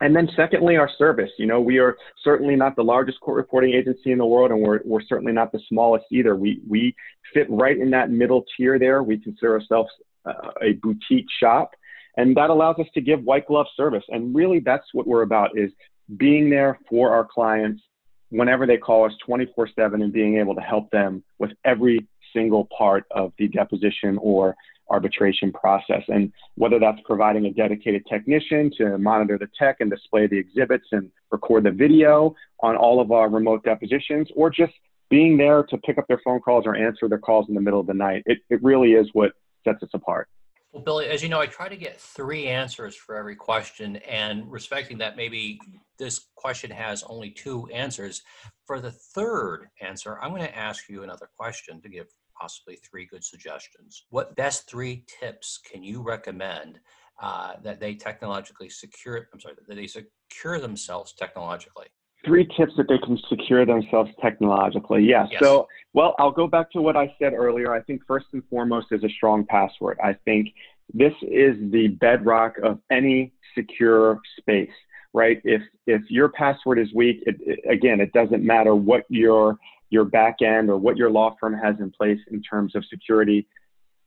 And 0.00 0.14
then 0.14 0.28
secondly, 0.36 0.76
our 0.76 0.88
service. 0.96 1.30
You 1.38 1.46
know, 1.46 1.60
we 1.60 1.78
are 1.78 1.96
certainly 2.22 2.54
not 2.54 2.76
the 2.76 2.84
largest 2.84 3.20
court 3.20 3.36
reporting 3.36 3.74
agency 3.74 4.12
in 4.12 4.18
the 4.18 4.26
world, 4.26 4.50
and 4.50 4.60
we're, 4.60 4.80
we're 4.84 5.02
certainly 5.02 5.32
not 5.32 5.50
the 5.50 5.60
smallest 5.68 6.06
either. 6.12 6.36
We, 6.36 6.60
we 6.68 6.94
fit 7.34 7.46
right 7.50 7.76
in 7.76 7.90
that 7.90 8.10
middle 8.10 8.44
tier 8.56 8.78
there. 8.78 9.02
We 9.02 9.18
consider 9.18 9.54
ourselves 9.54 9.90
uh, 10.24 10.50
a 10.62 10.72
boutique 10.74 11.26
shop, 11.40 11.72
and 12.16 12.36
that 12.36 12.50
allows 12.50 12.76
us 12.78 12.86
to 12.94 13.00
give 13.00 13.22
white 13.24 13.46
glove 13.46 13.66
service. 13.76 14.04
And 14.08 14.34
really, 14.34 14.60
that's 14.60 14.86
what 14.92 15.06
we're 15.06 15.22
about 15.22 15.58
is 15.58 15.72
being 16.16 16.48
there 16.48 16.78
for 16.88 17.10
our 17.12 17.24
clients 17.24 17.82
whenever 18.30 18.66
they 18.66 18.76
call 18.76 19.04
us 19.04 19.12
24 19.26 19.68
7 19.74 20.02
and 20.02 20.12
being 20.12 20.38
able 20.38 20.54
to 20.54 20.60
help 20.60 20.90
them 20.90 21.24
with 21.38 21.50
every 21.64 22.06
single 22.32 22.68
part 22.76 23.04
of 23.10 23.32
the 23.38 23.48
deposition 23.48 24.18
or 24.20 24.54
arbitration 24.90 25.52
process. 25.52 26.02
And 26.08 26.32
whether 26.56 26.78
that's 26.78 27.00
providing 27.04 27.46
a 27.46 27.52
dedicated 27.52 28.04
technician 28.08 28.70
to 28.78 28.98
monitor 28.98 29.38
the 29.38 29.48
tech 29.58 29.76
and 29.80 29.90
display 29.90 30.26
the 30.26 30.38
exhibits 30.38 30.86
and 30.92 31.10
record 31.30 31.64
the 31.64 31.70
video 31.70 32.34
on 32.60 32.76
all 32.76 33.00
of 33.00 33.12
our 33.12 33.28
remote 33.28 33.64
depositions, 33.64 34.28
or 34.34 34.50
just 34.50 34.72
being 35.10 35.38
there 35.38 35.62
to 35.62 35.78
pick 35.78 35.98
up 35.98 36.06
their 36.08 36.20
phone 36.24 36.40
calls 36.40 36.64
or 36.66 36.76
answer 36.76 37.08
their 37.08 37.18
calls 37.18 37.46
in 37.48 37.54
the 37.54 37.60
middle 37.60 37.80
of 37.80 37.86
the 37.86 37.94
night, 37.94 38.22
it, 38.26 38.38
it 38.50 38.62
really 38.62 38.92
is 38.92 39.08
what 39.12 39.32
sets 39.64 39.82
us 39.82 39.90
apart. 39.94 40.28
Well, 40.72 40.82
Billy, 40.82 41.06
as 41.06 41.22
you 41.22 41.30
know, 41.30 41.40
I 41.40 41.46
try 41.46 41.68
to 41.68 41.76
get 41.76 41.98
three 41.98 42.46
answers 42.46 42.94
for 42.94 43.16
every 43.16 43.34
question, 43.34 43.96
and 43.96 44.50
respecting 44.52 44.98
that 44.98 45.16
maybe 45.16 45.58
this 45.98 46.26
question 46.36 46.70
has 46.70 47.02
only 47.04 47.30
two 47.30 47.66
answers. 47.72 48.22
For 48.66 48.78
the 48.78 48.90
third 48.90 49.68
answer, 49.80 50.18
I'm 50.20 50.28
going 50.30 50.42
to 50.42 50.56
ask 50.56 50.90
you 50.90 51.02
another 51.04 51.30
question 51.38 51.80
to 51.80 51.88
give 51.88 52.08
possibly 52.40 52.76
three 52.76 53.06
good 53.06 53.24
suggestions. 53.24 54.04
What 54.10 54.36
best 54.36 54.68
three 54.68 55.04
tips 55.20 55.58
can 55.70 55.82
you 55.82 56.02
recommend 56.02 56.80
uh, 57.20 57.54
that 57.62 57.80
they 57.80 57.94
technologically 57.94 58.68
secure? 58.68 59.28
I'm 59.32 59.40
sorry, 59.40 59.54
that 59.66 59.74
they 59.74 59.86
secure 59.86 60.60
themselves 60.60 61.12
technologically. 61.12 61.86
Three 62.24 62.48
tips 62.56 62.72
that 62.76 62.88
they 62.88 62.98
can 62.98 63.18
secure 63.28 63.64
themselves 63.64 64.10
technologically. 64.20 65.04
Yes. 65.04 65.28
yes. 65.30 65.40
So, 65.40 65.68
well, 65.92 66.14
I'll 66.18 66.32
go 66.32 66.48
back 66.48 66.70
to 66.72 66.82
what 66.82 66.96
I 66.96 67.14
said 67.20 67.32
earlier. 67.32 67.72
I 67.72 67.80
think 67.82 68.02
first 68.06 68.26
and 68.32 68.42
foremost 68.50 68.88
is 68.90 69.04
a 69.04 69.08
strong 69.08 69.46
password. 69.46 69.98
I 70.02 70.14
think 70.24 70.48
this 70.92 71.14
is 71.22 71.56
the 71.70 71.88
bedrock 72.00 72.58
of 72.62 72.80
any 72.90 73.32
secure 73.54 74.20
space 74.38 74.70
right? 75.14 75.40
If 75.44 75.62
if 75.86 76.02
your 76.08 76.28
password 76.28 76.78
is 76.78 76.92
weak, 76.94 77.22
it, 77.26 77.36
it, 77.40 77.60
again, 77.68 78.00
it 78.00 78.12
doesn't 78.12 78.44
matter 78.44 78.74
what 78.74 79.04
your 79.08 79.56
your 79.90 80.04
back 80.04 80.42
end 80.42 80.70
or 80.70 80.76
what 80.76 80.96
your 80.96 81.10
law 81.10 81.34
firm 81.40 81.54
has 81.54 81.76
in 81.80 81.90
place 81.90 82.18
in 82.30 82.42
terms 82.42 82.74
of 82.74 82.84
security. 82.86 83.46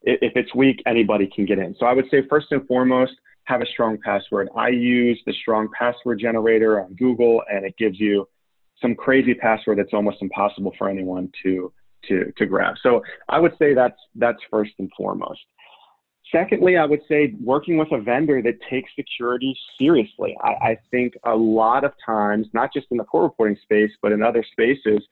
If 0.04 0.34
it's 0.36 0.54
weak, 0.56 0.82
anybody 0.86 1.30
can 1.34 1.46
get 1.46 1.60
in. 1.60 1.76
So 1.80 1.86
I 1.86 1.94
would 1.94 2.06
say 2.10 2.24
first 2.28 2.48
and 2.52 2.66
foremost, 2.68 3.14
have 3.46 3.62
a 3.62 3.66
strong 3.66 3.98
password. 4.04 4.50
I 4.56 4.70
use 4.70 5.22
the 5.26 5.34
strong 5.34 5.68
password 5.78 6.20
generator 6.20 6.82
on 6.82 6.94
Google, 6.94 7.42
and 7.52 7.66
it 7.66 7.76
gives 7.78 8.00
you 8.00 8.28
some 8.82 8.96
crazy 8.96 9.34
password 9.34 9.78
that's 9.78 9.94
almost 9.94 10.18
impossible 10.22 10.74
for 10.78 10.90
anyone 10.90 11.32
to 11.44 11.72
to 12.08 12.32
to 12.38 12.46
grab. 12.46 12.76
So 12.82 13.04
I 13.30 13.40
would 13.40 13.54
say 13.60 13.74
that's 13.74 14.00
that's 14.16 14.40
first 14.50 14.72
and 14.80 14.90
foremost. 14.98 15.42
Secondly, 16.32 16.78
I 16.78 16.86
would 16.86 17.02
say 17.10 17.36
working 17.44 17.78
with 17.78 17.92
a 17.92 18.00
vendor 18.00 18.42
that 18.42 18.56
takes 18.70 18.90
security 18.96 19.54
seriously. 19.78 20.36
I, 20.42 20.70
I, 20.70 20.78
think 20.90 21.14
a 21.26 21.36
lot 21.36 21.84
of 21.84 21.92
times, 22.06 22.48
not 22.54 22.72
just 22.72 22.88
in 22.90 22.96
the 22.96 23.04
court 23.04 23.24
reporting 23.24 23.58
space, 23.62 23.92
but 24.02 24.14
in 24.14 24.24
other 24.24 24.46
spaces, 24.50 25.06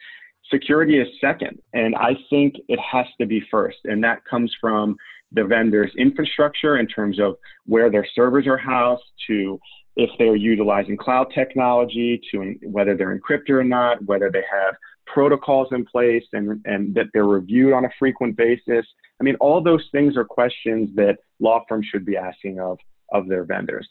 security 0.52 1.00
is 1.00 1.08
second. 1.22 1.60
And 1.74 1.96
I 1.96 2.18
think 2.30 2.56
it 2.68 2.80
has 2.80 3.06
to 3.20 3.26
be 3.26 3.42
first. 3.52 3.78
And 3.86 4.04
that 4.04 4.26
comes 4.26 4.54
from 4.60 4.96
the 5.32 5.44
vendor's 5.44 5.92
infrastructure 5.98 6.78
in 6.78 6.88
terms 6.88 7.20
of 7.20 7.36
where 7.66 7.92
their 7.92 8.08
servers 8.16 8.48
are 8.48 8.58
housed, 8.58 9.04
to 9.28 9.60
if 9.96 10.10
they're 10.18 10.36
utilizing 10.36 10.98
cloud 10.98 11.28
technology, 11.34 12.22
to 12.32 12.56
whether 12.64 12.96
they're 12.96 13.18
encrypted 13.18 13.50
or 13.50 13.64
not, 13.64 14.04
whether 14.06 14.32
they 14.32 14.44
have 14.52 14.76
protocols 15.06 15.68
in 15.72 15.86
place 15.86 16.24
and, 16.34 16.62
and 16.66 16.96
that 16.96 17.08
they're 17.14 17.26
reviewed 17.26 17.74
on 17.74 17.86
a 17.86 17.90
frequent 17.98 18.38
basis. 18.38 18.86
I 19.20 19.24
mean, 19.24 19.36
all 19.40 19.62
those 19.62 19.86
things 19.92 20.16
are 20.16 20.24
questions 20.24 20.90
that 20.96 21.18
law 21.40 21.64
firms 21.68 21.88
should 21.92 22.06
be 22.06 22.16
asking 22.16 22.60
of, 22.60 22.78
of 23.12 23.28
their 23.28 23.44
vendors. 23.44 23.88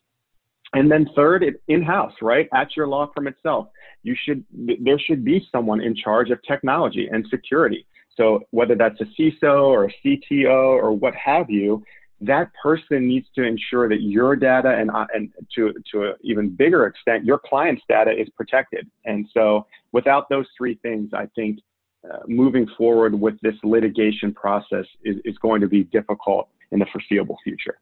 And 0.75 0.91
then 0.91 1.09
third, 1.17 1.45
in-house, 1.69 2.13
right? 2.21 2.49
At 2.55 2.77
your 2.77 2.89
law 2.89 3.11
firm 3.15 3.27
itself, 3.27 3.69
you 4.03 4.15
should, 4.23 4.45
there 4.53 4.99
should 4.99 5.25
be 5.25 5.47
someone 5.51 5.81
in 5.81 5.95
charge 5.95 6.31
of 6.31 6.39
technology 6.43 7.09
and 7.11 7.27
security. 7.31 7.87
So 8.17 8.41
whether 8.51 8.75
that's 8.75 9.01
a 9.01 9.07
CISO 9.19 9.63
or 9.63 9.85
a 9.85 9.95
CTO 10.05 10.75
or 10.75 10.93
what 10.93 11.15
have 11.15 11.49
you, 11.49 11.85
that 12.21 12.51
person 12.61 13.07
needs 13.07 13.29
to 13.37 13.45
ensure 13.45 13.89
that 13.89 14.03
your 14.03 14.35
data 14.35 14.71
and, 14.71 14.91
uh, 14.91 15.07
and 15.15 15.31
to, 15.55 15.73
to 15.93 16.03
an 16.03 16.15
even 16.23 16.51
bigger 16.51 16.87
extent, 16.87 17.25
your 17.25 17.39
client's 17.39 17.83
data 17.89 18.11
is 18.11 18.29
protected. 18.31 18.91
And 19.05 19.27
so 19.33 19.67
without 19.93 20.29
those 20.29 20.47
three 20.57 20.75
things, 20.83 21.11
I 21.15 21.29
think 21.37 21.61
uh, 22.09 22.19
moving 22.27 22.67
forward 22.77 23.19
with 23.19 23.41
this 23.41 23.55
litigation 23.63 24.35
process 24.35 24.87
is, 25.05 25.17
is 25.25 25.39
going 25.39 25.61
to 25.61 25.69
be 25.69 25.85
difficult 25.85 26.49
in 26.73 26.81
the 26.81 26.87
foreseeable 26.93 27.37
future. 27.45 27.79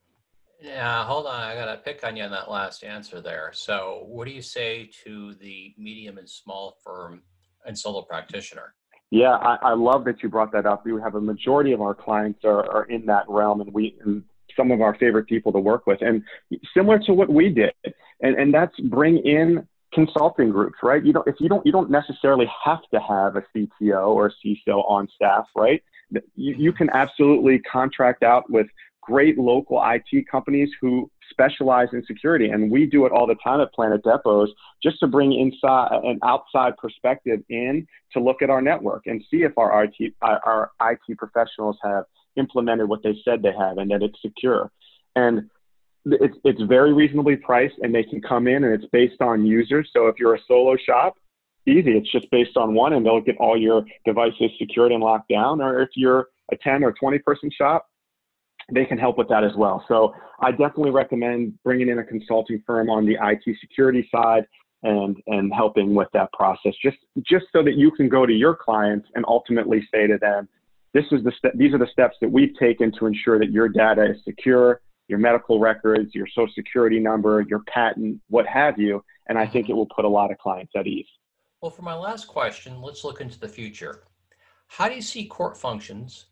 Yeah, 0.67 1.05
hold 1.05 1.27
on. 1.27 1.41
I 1.41 1.55
got 1.55 1.67
to 1.67 1.77
pick 1.77 2.03
on 2.03 2.17
you 2.17 2.25
on 2.25 2.33
that 2.33 2.51
last 2.51 2.83
answer 2.83 3.21
there. 3.21 3.51
So, 3.55 4.03
what 4.07 4.27
do 4.27 4.33
you 4.33 4.43
say 4.43 4.91
to 5.05 5.35
the 5.35 5.73
medium 5.79 6.19
and 6.19 6.29
small 6.29 6.77
firm 6.83 7.23
and 7.65 7.79
solo 7.79 8.03
practitioner? 8.03 8.75
Yeah, 9.13 9.35
I, 9.35 9.59
I 9.63 9.75
love 9.75 10.05
that 10.07 10.25
you 10.25 10.29
brought 10.29 10.51
that 10.53 10.67
up. 10.67 10.85
We 10.85 11.01
have 11.01 11.15
a 11.15 11.21
majority 11.21 11.71
of 11.71 11.81
our 11.81 11.95
clients 11.95 12.41
are, 12.45 12.69
are 12.69 12.85
in 12.87 13.07
that 13.07 13.25
realm, 13.29 13.61
and 13.61 13.73
we 13.73 13.97
and 14.05 14.25
some 14.57 14.73
of 14.73 14.81
our 14.81 14.97
favorite 14.97 15.29
people 15.29 15.53
to 15.53 15.61
work 15.61 15.87
with, 15.87 16.03
and 16.03 16.25
similar 16.75 16.99
to 17.01 17.15
what 17.15 17.29
we 17.29 17.49
did, 17.49 17.73
and 18.21 18.35
and 18.35 18.53
that's 18.53 18.79
bring 18.81 19.19
in 19.19 19.69
consulting 19.95 20.51
groups, 20.51 20.79
right? 20.83 21.05
You 21.05 21.13
don't 21.13 21.29
if 21.29 21.37
you 21.39 21.49
don't 21.49 21.65
you 21.65 21.71
don't 21.71 21.91
necessarily 21.93 22.51
have 22.65 22.83
to 22.93 22.99
have 22.99 23.37
a 23.37 23.45
CTO 23.55 24.09
or 24.09 24.27
a 24.27 24.33
CISO 24.45 24.83
on 24.91 25.07
staff, 25.15 25.47
right? 25.55 25.81
You, 26.11 26.55
you 26.59 26.73
can 26.73 26.91
absolutely 26.91 27.61
contract 27.61 28.25
out 28.25 28.51
with 28.51 28.67
great 29.07 29.39
local 29.39 29.83
IT 29.85 30.27
companies 30.31 30.69
who 30.81 31.11
specialize 31.31 31.89
in 31.93 32.05
security. 32.07 32.49
And 32.49 32.71
we 32.71 32.87
do 32.87 33.07
it 33.07 33.13
all 33.13 33.27
the 33.27 33.37
time 33.37 33.61
at 33.61 33.73
Planet 33.73 34.03
Depos 34.05 34.49
just 34.83 34.99
to 35.01 35.07
bring 35.07 35.33
inside 35.33 35.89
an 36.05 36.19
outside 36.25 36.77
perspective 36.77 37.41
in 37.49 37.87
to 38.13 38.21
look 38.21 38.43
at 38.43 38.51
our 38.51 38.61
network 38.61 39.07
and 39.07 39.23
see 39.31 39.39
if 39.39 39.57
our 39.57 39.85
IT, 39.85 40.15
our 40.23 40.71
IT 40.83 41.19
professionals 41.19 41.77
have 41.83 42.05
implemented 42.37 42.89
what 42.89 43.03
they 43.03 43.17
said 43.25 43.43
they 43.43 43.53
have 43.59 43.79
and 43.79 43.91
that 43.91 44.03
it's 44.03 44.21
secure. 44.21 44.71
And 45.15 45.49
it's, 46.05 46.37
it's 46.45 46.63
very 46.63 46.93
reasonably 46.93 47.37
priced 47.37 47.75
and 47.83 47.95
they 47.95 48.05
can 48.05 48.21
come 48.21 48.47
in 48.47 48.65
and 48.65 48.73
it's 48.73 48.91
based 48.93 49.21
on 49.21 49.47
users. 49.47 49.91
So 49.93 50.07
if 50.07 50.17
you're 50.19 50.35
a 50.35 50.41
solo 50.47 50.77
shop, 50.77 51.15
easy. 51.67 51.93
It's 51.97 52.11
just 52.13 52.31
based 52.31 52.57
on 52.57 52.75
one 52.75 52.93
and 52.93 53.05
they'll 53.05 53.21
get 53.21 53.37
all 53.39 53.61
your 53.61 53.85
devices 54.05 54.51
secured 54.59 54.93
and 54.93 55.03
locked 55.03 55.29
down. 55.29 55.61
Or 55.61 55.81
if 55.81 55.91
you're 55.95 56.29
a 56.53 56.57
10 56.57 56.85
or 56.85 56.93
20 56.93 57.19
person 57.21 57.51
shop, 57.51 57.87
they 58.73 58.85
can 58.85 58.99
help 58.99 59.19
with 59.19 59.29
that 59.29 59.45
as 59.45 59.53
well. 59.57 59.85
So 59.89 60.15
I 60.41 60.51
definitely 60.51 60.91
recommend 60.91 61.55
bringing 61.63 61.89
in 61.89 61.99
a 61.99 62.05
consulting 62.05 62.63
firm 62.67 62.91
on 62.91 63.07
the 63.07 63.17
IT 63.21 63.57
security 63.61 64.09
side 64.13 64.47
and 64.83 65.17
and 65.27 65.53
helping 65.55 65.95
with 65.95 66.09
that 66.13 66.31
process 66.33 66.75
just 66.83 66.99
just 67.23 67.47
so 67.53 67.63
that 67.63 67.77
you 67.77 67.91
can 67.91 68.09
go 68.09 68.27
to 68.27 68.33
your 68.33 68.55
clients 68.55 69.09
and 69.15 69.25
ultimately 69.27 69.87
say 69.93 70.07
to 70.07 70.19
them 70.19 70.47
this 70.93 71.05
is 71.13 71.25
the 71.25 71.33
step 71.39 71.53
these 71.55 71.73
are 71.73 71.79
the 71.79 71.89
steps 71.91 72.17
that 72.21 72.31
we've 72.31 72.55
taken 72.59 72.93
to 72.93 73.07
ensure 73.07 73.39
that 73.39 73.51
your 73.51 73.69
data 73.69 74.05
is 74.05 74.17
secure 74.25 74.83
your 75.09 75.19
medical 75.19 75.59
records 75.59 76.15
your 76.15 76.27
social 76.29 76.53
security 76.55 77.01
number 77.01 77.41
your 77.49 77.61
patent 77.61 78.21
what 78.29 78.47
have 78.47 78.79
you. 78.79 79.03
And 79.29 79.39
i 79.39 79.47
think 79.47 79.69
it 79.69 79.73
will 79.73 79.89
put 79.89 80.05
a 80.05 80.09
lot 80.09 80.31
of 80.31 80.39
clients 80.39 80.73
at 80.77 80.87
ease. 80.87 81.09
Well 81.63 81.71
for 81.71 81.83
my 81.83 81.95
last 81.95 82.27
question 82.27 82.83
let's 82.83 83.03
look 83.03 83.21
into 83.21 83.41
the 83.41 83.49
future. 83.49 84.03
How 84.69 84.89
do 84.89 84.95
you 84.95 85.03
see 85.03 85.25
court 85.25 85.57
functions 85.57 86.27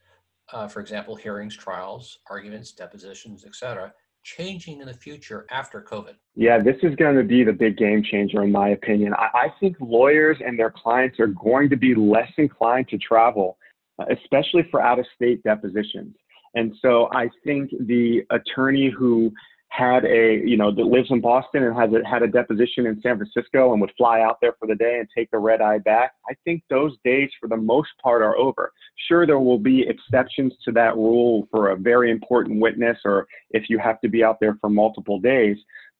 uh, 0.54 0.68
for 0.68 0.80
example, 0.80 1.16
hearings, 1.16 1.54
trials, 1.56 2.20
arguments, 2.30 2.72
depositions, 2.72 3.44
etc., 3.44 3.92
changing 4.22 4.80
in 4.80 4.86
the 4.86 4.94
future 4.94 5.46
after 5.50 5.82
COVID? 5.82 6.14
Yeah, 6.34 6.62
this 6.62 6.76
is 6.82 6.94
going 6.94 7.16
to 7.16 7.24
be 7.24 7.44
the 7.44 7.52
big 7.52 7.76
game 7.76 8.02
changer, 8.02 8.42
in 8.42 8.52
my 8.52 8.70
opinion. 8.70 9.12
I, 9.14 9.28
I 9.34 9.48
think 9.60 9.76
lawyers 9.80 10.38
and 10.44 10.58
their 10.58 10.70
clients 10.70 11.18
are 11.18 11.26
going 11.26 11.68
to 11.70 11.76
be 11.76 11.94
less 11.94 12.30
inclined 12.38 12.88
to 12.88 12.98
travel, 12.98 13.58
uh, 13.98 14.04
especially 14.10 14.66
for 14.70 14.80
out 14.80 14.98
of 14.98 15.06
state 15.14 15.42
depositions. 15.42 16.14
And 16.54 16.72
so 16.80 17.08
I 17.12 17.28
think 17.44 17.70
the 17.80 18.22
attorney 18.30 18.88
who 18.88 19.32
had 19.74 20.04
a, 20.04 20.40
you 20.44 20.56
know, 20.56 20.72
that 20.72 20.84
lives 20.84 21.08
in 21.10 21.20
Boston 21.20 21.64
and 21.64 21.76
has 21.76 21.90
a, 21.92 22.08
had 22.08 22.22
a 22.22 22.28
deposition 22.28 22.86
in 22.86 23.00
San 23.00 23.16
Francisco 23.16 23.72
and 23.72 23.80
would 23.80 23.90
fly 23.96 24.20
out 24.20 24.38
there 24.40 24.54
for 24.60 24.68
the 24.68 24.74
day 24.76 24.98
and 25.00 25.08
take 25.16 25.28
the 25.32 25.38
red 25.38 25.60
eye 25.60 25.78
back. 25.78 26.12
I 26.30 26.34
think 26.44 26.62
those 26.70 26.96
days, 27.04 27.28
for 27.40 27.48
the 27.48 27.56
most 27.56 27.88
part, 28.00 28.22
are 28.22 28.36
over. 28.36 28.70
Sure, 29.08 29.26
there 29.26 29.40
will 29.40 29.58
be 29.58 29.84
exceptions 29.88 30.52
to 30.64 30.70
that 30.72 30.94
rule 30.94 31.48
for 31.50 31.70
a 31.70 31.76
very 31.76 32.12
important 32.12 32.60
witness 32.60 32.98
or 33.04 33.26
if 33.50 33.64
you 33.68 33.80
have 33.80 34.00
to 34.02 34.08
be 34.08 34.22
out 34.22 34.38
there 34.40 34.56
for 34.60 34.70
multiple 34.70 35.18
days. 35.18 35.56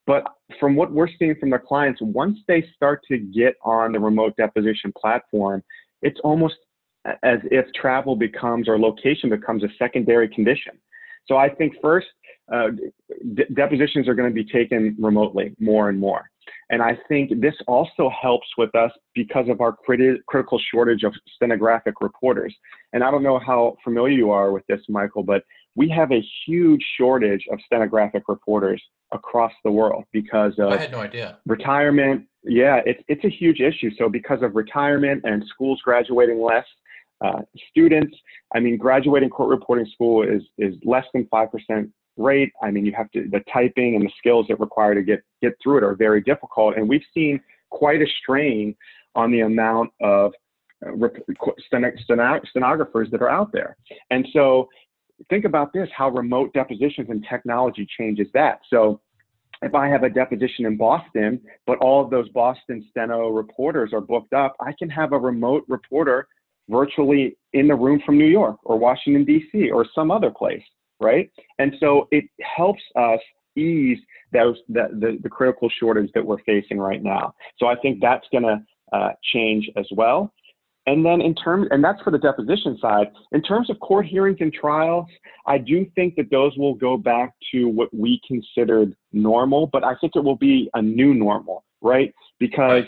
But 0.06 0.22
from 0.60 0.76
what 0.76 0.92
we're 0.92 1.08
seeing 1.18 1.34
from 1.40 1.50
the 1.50 1.58
clients, 1.58 2.00
once 2.00 2.38
they 2.46 2.64
start 2.76 3.00
to 3.08 3.18
get 3.18 3.56
on 3.64 3.90
the 3.90 3.98
remote 3.98 4.36
deposition 4.36 4.92
platform, 4.96 5.64
it's 6.00 6.20
almost 6.22 6.54
as 7.24 7.40
if 7.50 7.66
travel 7.74 8.14
becomes 8.14 8.68
or 8.68 8.78
location 8.78 9.30
becomes 9.30 9.64
a 9.64 9.68
secondary 9.80 10.28
condition. 10.28 10.78
So 11.26 11.36
I 11.36 11.48
think 11.48 11.74
first, 11.82 12.06
uh, 12.52 12.68
depositions 13.54 14.08
are 14.08 14.14
going 14.14 14.28
to 14.28 14.34
be 14.34 14.44
taken 14.44 14.96
remotely 14.98 15.54
more 15.58 15.88
and 15.88 15.98
more. 15.98 16.30
And 16.70 16.82
I 16.82 16.98
think 17.08 17.40
this 17.40 17.54
also 17.66 18.10
helps 18.10 18.46
with 18.56 18.74
us 18.74 18.90
because 19.14 19.48
of 19.48 19.60
our 19.60 19.76
criti- 19.86 20.18
critical 20.26 20.60
shortage 20.70 21.02
of 21.02 21.14
stenographic 21.34 22.00
reporters. 22.00 22.54
And 22.92 23.02
I 23.04 23.10
don't 23.10 23.22
know 23.22 23.38
how 23.38 23.76
familiar 23.84 24.16
you 24.16 24.30
are 24.30 24.50
with 24.52 24.66
this, 24.66 24.80
Michael, 24.88 25.22
but 25.22 25.44
we 25.76 25.88
have 25.90 26.12
a 26.12 26.22
huge 26.46 26.84
shortage 26.98 27.44
of 27.50 27.58
stenographic 27.66 28.24
reporters 28.28 28.82
across 29.12 29.52
the 29.64 29.70
world 29.70 30.04
because 30.12 30.52
of 30.58 30.72
I 30.72 30.76
had 30.78 30.92
no 30.92 31.00
idea. 31.00 31.38
retirement. 31.46 32.26
Yeah, 32.44 32.80
it's, 32.84 33.02
it's 33.08 33.24
a 33.24 33.30
huge 33.30 33.60
issue. 33.60 33.90
So 33.98 34.08
because 34.08 34.42
of 34.42 34.54
retirement 34.54 35.22
and 35.24 35.44
schools 35.48 35.80
graduating 35.84 36.42
less, 36.42 36.66
uh, 37.24 37.40
students, 37.70 38.14
I 38.54 38.60
mean, 38.60 38.76
graduating 38.76 39.30
court 39.30 39.48
reporting 39.48 39.86
school 39.92 40.22
is, 40.22 40.42
is 40.58 40.74
less 40.84 41.04
than 41.14 41.24
5% 41.26 41.90
rate. 42.16 42.52
I 42.62 42.70
mean, 42.70 42.86
you 42.86 42.92
have 42.96 43.10
to, 43.12 43.28
the 43.30 43.40
typing 43.52 43.96
and 43.96 44.04
the 44.04 44.10
skills 44.18 44.46
that 44.48 44.60
require 44.60 44.94
to 44.94 45.02
get, 45.02 45.22
get 45.42 45.54
through 45.62 45.78
it 45.78 45.84
are 45.84 45.94
very 45.94 46.20
difficult. 46.20 46.76
And 46.76 46.88
we've 46.88 47.04
seen 47.12 47.40
quite 47.70 48.00
a 48.00 48.06
strain 48.22 48.74
on 49.14 49.30
the 49.30 49.40
amount 49.40 49.90
of 50.00 50.32
uh, 50.86 51.08
stenographers 51.66 53.10
that 53.10 53.22
are 53.22 53.30
out 53.30 53.52
there. 53.52 53.76
And 54.10 54.26
so 54.32 54.68
think 55.30 55.44
about 55.44 55.72
this, 55.72 55.88
how 55.96 56.10
remote 56.10 56.52
depositions 56.52 57.08
and 57.10 57.24
technology 57.28 57.86
changes 57.98 58.28
that. 58.34 58.60
So 58.70 59.00
if 59.62 59.74
I 59.74 59.88
have 59.88 60.02
a 60.02 60.10
deposition 60.10 60.66
in 60.66 60.76
Boston, 60.76 61.40
but 61.66 61.78
all 61.78 62.04
of 62.04 62.10
those 62.10 62.28
Boston 62.30 62.86
steno 62.90 63.28
reporters 63.28 63.92
are 63.92 64.00
booked 64.00 64.32
up, 64.32 64.54
I 64.60 64.72
can 64.78 64.90
have 64.90 65.12
a 65.12 65.18
remote 65.18 65.64
reporter 65.68 66.28
virtually 66.68 67.36
in 67.52 67.68
the 67.68 67.74
room 67.74 68.00
from 68.04 68.18
New 68.18 68.26
York 68.26 68.56
or 68.64 68.78
Washington, 68.78 69.24
D.C. 69.24 69.70
or 69.70 69.86
some 69.94 70.10
other 70.10 70.30
place, 70.30 70.62
right? 71.04 71.30
And 71.58 71.74
so 71.78 72.08
it 72.10 72.24
helps 72.56 72.82
us 72.96 73.20
ease 73.56 73.98
those 74.32 74.56
the, 74.68 74.88
the, 74.92 75.18
the 75.22 75.28
critical 75.28 75.68
shortage 75.78 76.10
that 76.14 76.24
we're 76.24 76.42
facing 76.44 76.78
right 76.78 77.02
now. 77.02 77.34
So 77.58 77.66
I 77.66 77.76
think 77.76 78.00
that's 78.00 78.26
going 78.32 78.44
to 78.44 78.62
uh, 78.92 79.12
change 79.32 79.70
as 79.76 79.86
well. 79.92 80.32
And 80.86 81.04
then 81.04 81.20
in 81.20 81.34
terms, 81.34 81.68
and 81.70 81.82
that's 81.82 82.00
for 82.02 82.10
the 82.10 82.18
deposition 82.18 82.76
side. 82.80 83.06
In 83.32 83.42
terms 83.42 83.70
of 83.70 83.80
court 83.80 84.06
hearings 84.06 84.38
and 84.40 84.52
trials, 84.52 85.06
I 85.46 85.56
do 85.56 85.86
think 85.94 86.14
that 86.16 86.30
those 86.30 86.52
will 86.58 86.74
go 86.74 86.98
back 86.98 87.32
to 87.52 87.68
what 87.68 87.88
we 87.94 88.20
considered 88.26 88.94
normal, 89.12 89.68
but 89.68 89.82
I 89.82 89.94
think 90.00 90.12
it 90.14 90.22
will 90.22 90.36
be 90.36 90.68
a 90.74 90.82
new 90.82 91.14
normal, 91.14 91.64
right? 91.80 92.12
Because 92.38 92.84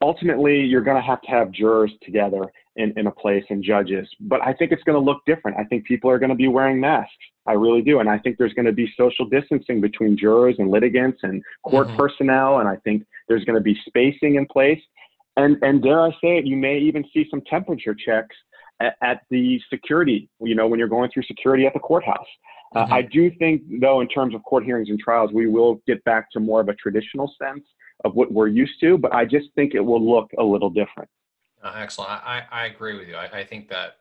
ultimately 0.00 0.60
you're 0.60 0.80
going 0.80 0.96
to 0.96 1.02
have 1.02 1.20
to 1.22 1.30
have 1.30 1.50
jurors 1.50 1.92
together 2.02 2.50
in, 2.76 2.94
in 2.96 3.06
a 3.08 3.10
place 3.10 3.44
and 3.50 3.62
judges. 3.62 4.08
But 4.20 4.40
I 4.40 4.54
think 4.54 4.72
it's 4.72 4.82
going 4.84 4.98
to 4.98 5.04
look 5.04 5.20
different. 5.26 5.58
I 5.58 5.64
think 5.64 5.84
people 5.84 6.10
are 6.10 6.18
going 6.18 6.30
to 6.30 6.36
be 6.36 6.48
wearing 6.48 6.80
masks. 6.80 7.12
I 7.46 7.52
really 7.52 7.82
do. 7.82 8.00
And 8.00 8.08
I 8.08 8.18
think 8.18 8.38
there's 8.38 8.54
going 8.54 8.66
to 8.66 8.72
be 8.72 8.92
social 8.96 9.26
distancing 9.28 9.80
between 9.80 10.16
jurors 10.16 10.56
and 10.58 10.70
litigants 10.70 11.20
and 11.22 11.42
court 11.62 11.88
mm-hmm. 11.88 11.96
personnel. 11.96 12.58
And 12.60 12.68
I 12.68 12.76
think 12.76 13.04
there's 13.28 13.44
going 13.44 13.56
to 13.56 13.62
be 13.62 13.78
spacing 13.86 14.36
in 14.36 14.46
place. 14.46 14.80
And, 15.36 15.56
and 15.62 15.82
dare 15.82 16.00
I 16.00 16.10
say 16.12 16.38
it, 16.38 16.46
you 16.46 16.56
may 16.56 16.78
even 16.78 17.04
see 17.12 17.26
some 17.30 17.42
temperature 17.42 17.94
checks 17.94 18.36
at, 18.80 18.96
at 19.02 19.22
the 19.30 19.60
security, 19.68 20.28
you 20.40 20.54
know, 20.54 20.66
when 20.66 20.78
you're 20.78 20.88
going 20.88 21.10
through 21.12 21.24
security 21.24 21.66
at 21.66 21.74
the 21.74 21.80
courthouse. 21.80 22.26
Uh, 22.74 22.84
mm-hmm. 22.84 22.92
I 22.94 23.02
do 23.02 23.30
think, 23.38 23.62
though, 23.80 24.00
in 24.00 24.08
terms 24.08 24.34
of 24.34 24.42
court 24.44 24.64
hearings 24.64 24.88
and 24.88 24.98
trials, 24.98 25.30
we 25.32 25.46
will 25.46 25.80
get 25.86 26.02
back 26.04 26.30
to 26.32 26.40
more 26.40 26.60
of 26.60 26.68
a 26.68 26.74
traditional 26.74 27.32
sense 27.40 27.64
of 28.04 28.14
what 28.14 28.32
we're 28.32 28.48
used 28.48 28.80
to, 28.80 28.98
but 28.98 29.14
I 29.14 29.24
just 29.24 29.46
think 29.54 29.74
it 29.74 29.80
will 29.80 30.04
look 30.04 30.30
a 30.38 30.42
little 30.42 30.70
different. 30.70 31.08
Uh, 31.62 31.72
excellent. 31.76 32.10
I, 32.10 32.42
I 32.50 32.66
agree 32.66 32.98
with 32.98 33.08
you. 33.08 33.16
I, 33.16 33.38
I 33.38 33.44
think 33.44 33.68
that 33.70 33.98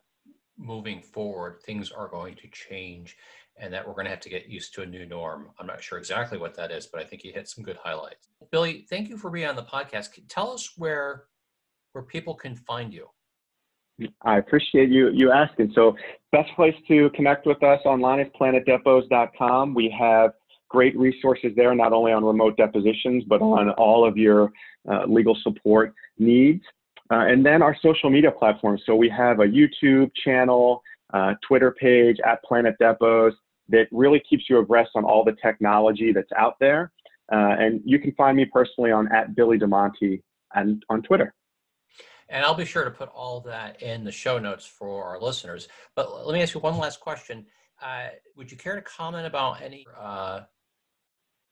moving 0.57 1.01
forward, 1.01 1.61
things 1.65 1.91
are 1.91 2.07
going 2.07 2.35
to 2.35 2.47
change 2.49 3.17
and 3.57 3.73
that 3.73 3.87
we're 3.87 3.93
going 3.93 4.05
to 4.05 4.11
have 4.11 4.19
to 4.19 4.29
get 4.29 4.47
used 4.47 4.73
to 4.73 4.81
a 4.81 4.85
new 4.85 5.05
norm. 5.05 5.49
I'm 5.59 5.67
not 5.67 5.81
sure 5.81 5.97
exactly 5.97 6.37
what 6.37 6.55
that 6.55 6.71
is, 6.71 6.87
but 6.87 7.01
I 7.01 7.03
think 7.03 7.23
you 7.23 7.31
hit 7.31 7.47
some 7.47 7.63
good 7.63 7.77
highlights. 7.77 8.29
Billy, 8.51 8.85
thank 8.89 9.09
you 9.09 9.17
for 9.17 9.29
being 9.29 9.47
on 9.47 9.55
the 9.55 9.63
podcast. 9.63 10.09
Tell 10.27 10.51
us 10.51 10.73
where 10.77 11.25
where 11.91 12.03
people 12.03 12.33
can 12.33 12.55
find 12.55 12.91
you. 12.91 13.07
I 14.23 14.37
appreciate 14.37 14.89
you 14.89 15.09
you 15.13 15.31
asking. 15.31 15.71
So, 15.75 15.95
best 16.31 16.49
place 16.55 16.75
to 16.87 17.11
connect 17.11 17.45
with 17.45 17.61
us 17.61 17.79
online 17.85 18.19
is 18.19 18.27
planetdepos.com. 18.39 19.75
We 19.75 19.95
have 19.97 20.31
great 20.67 20.97
resources 20.97 21.51
there, 21.55 21.75
not 21.75 21.93
only 21.93 22.11
on 22.11 22.25
remote 22.25 22.57
depositions, 22.57 23.23
but 23.27 23.41
on 23.41 23.69
all 23.71 24.05
of 24.05 24.17
your 24.17 24.51
uh, 24.91 25.05
legal 25.05 25.37
support 25.43 25.93
needs. 26.17 26.63
Uh, 27.11 27.25
and 27.27 27.45
then 27.45 27.61
our 27.61 27.75
social 27.81 28.09
media 28.09 28.31
platforms. 28.31 28.81
So 28.85 28.95
we 28.95 29.09
have 29.09 29.39
a 29.39 29.45
YouTube 29.45 30.11
channel, 30.23 30.81
uh, 31.13 31.33
Twitter 31.47 31.71
page 31.71 32.17
at 32.25 32.41
Planet 32.43 32.75
Depos 32.81 33.33
that 33.69 33.87
really 33.91 34.21
keeps 34.27 34.49
you 34.49 34.57
abreast 34.57 34.91
on 34.95 35.03
all 35.03 35.23
the 35.23 35.35
technology 35.41 36.11
that's 36.11 36.31
out 36.37 36.55
there. 36.59 36.91
Uh, 37.31 37.55
and 37.59 37.81
you 37.85 37.99
can 37.99 38.11
find 38.13 38.35
me 38.37 38.45
personally 38.45 38.91
on 38.91 39.11
at 39.11 39.35
Billy 39.35 39.57
DeMonte 39.57 40.21
and 40.53 40.83
on 40.89 41.01
Twitter. 41.01 41.33
And 42.29 42.43
I'll 42.43 42.55
be 42.55 42.65
sure 42.65 42.83
to 42.83 42.91
put 42.91 43.09
all 43.09 43.41
that 43.41 43.81
in 43.81 44.03
the 44.03 44.11
show 44.11 44.39
notes 44.39 44.65
for 44.65 45.05
our 45.05 45.19
listeners. 45.19 45.67
But 45.95 46.25
let 46.25 46.33
me 46.33 46.41
ask 46.41 46.53
you 46.53 46.61
one 46.61 46.77
last 46.77 46.99
question. 46.99 47.45
Uh, 47.81 48.07
would 48.35 48.49
you 48.49 48.57
care 48.57 48.75
to 48.75 48.81
comment 48.81 49.27
about 49.27 49.61
any 49.61 49.85
uh, 49.99 50.41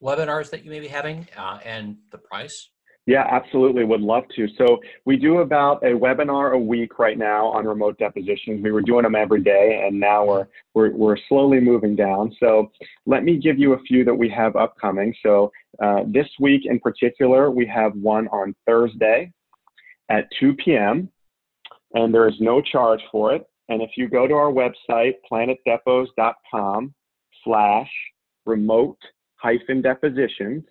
webinars 0.01 0.49
that 0.49 0.63
you 0.63 0.71
may 0.71 0.79
be 0.79 0.87
having 0.87 1.27
uh, 1.37 1.59
and 1.63 1.97
the 2.11 2.17
price? 2.17 2.69
Yeah, 3.07 3.25
absolutely. 3.29 3.83
Would 3.83 4.01
love 4.01 4.23
to. 4.35 4.47
So 4.57 4.79
we 5.05 5.17
do 5.17 5.39
about 5.39 5.83
a 5.83 5.87
webinar 5.87 6.53
a 6.53 6.57
week 6.57 6.99
right 6.99 7.17
now 7.17 7.47
on 7.47 7.65
remote 7.65 7.97
depositions. 7.97 8.61
We 8.63 8.71
were 8.71 8.81
doing 8.81 9.03
them 9.03 9.15
every 9.15 9.41
day, 9.41 9.83
and 9.85 9.99
now 9.99 10.25
we're 10.25 10.47
we're, 10.75 10.91
we're 10.91 11.17
slowly 11.27 11.59
moving 11.59 11.95
down. 11.95 12.35
So 12.39 12.71
let 13.07 13.23
me 13.23 13.37
give 13.37 13.57
you 13.57 13.73
a 13.73 13.79
few 13.79 14.05
that 14.05 14.13
we 14.13 14.29
have 14.29 14.55
upcoming. 14.55 15.15
So 15.23 15.51
uh, 15.81 16.03
this 16.05 16.27
week 16.39 16.61
in 16.65 16.79
particular, 16.79 17.49
we 17.49 17.65
have 17.65 17.93
one 17.95 18.27
on 18.27 18.55
Thursday 18.67 19.31
at 20.09 20.27
2 20.39 20.53
p.m. 20.63 21.09
and 21.93 22.13
there 22.13 22.27
is 22.27 22.35
no 22.39 22.61
charge 22.61 23.01
for 23.11 23.33
it. 23.33 23.45
And 23.69 23.81
if 23.81 23.91
you 23.95 24.09
go 24.09 24.27
to 24.27 24.33
our 24.33 24.51
website, 24.51 25.13
planetdepos.com 25.31 26.93
slash 27.43 27.89
remote 28.45 28.97
hyphen 29.35 29.81
depositions, 29.81 30.63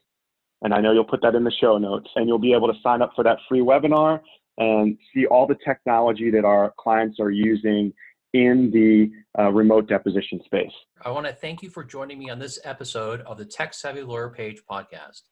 and 0.62 0.74
I 0.74 0.80
know 0.80 0.92
you'll 0.92 1.04
put 1.04 1.22
that 1.22 1.34
in 1.34 1.44
the 1.44 1.52
show 1.60 1.78
notes, 1.78 2.08
and 2.16 2.28
you'll 2.28 2.38
be 2.38 2.52
able 2.52 2.68
to 2.68 2.78
sign 2.82 3.02
up 3.02 3.12
for 3.14 3.24
that 3.24 3.38
free 3.48 3.60
webinar 3.60 4.20
and 4.58 4.98
see 5.14 5.26
all 5.26 5.46
the 5.46 5.56
technology 5.64 6.30
that 6.30 6.44
our 6.44 6.74
clients 6.78 7.18
are 7.18 7.30
using 7.30 7.92
in 8.32 8.70
the 8.70 9.10
uh, 9.42 9.50
remote 9.50 9.88
deposition 9.88 10.40
space. 10.44 10.72
I 11.02 11.10
want 11.10 11.26
to 11.26 11.32
thank 11.32 11.62
you 11.62 11.70
for 11.70 11.82
joining 11.82 12.18
me 12.18 12.30
on 12.30 12.38
this 12.38 12.58
episode 12.64 13.22
of 13.22 13.38
the 13.38 13.44
Tech 13.44 13.74
Savvy 13.74 14.02
Lawyer 14.02 14.30
Page 14.30 14.62
podcast. 14.70 15.22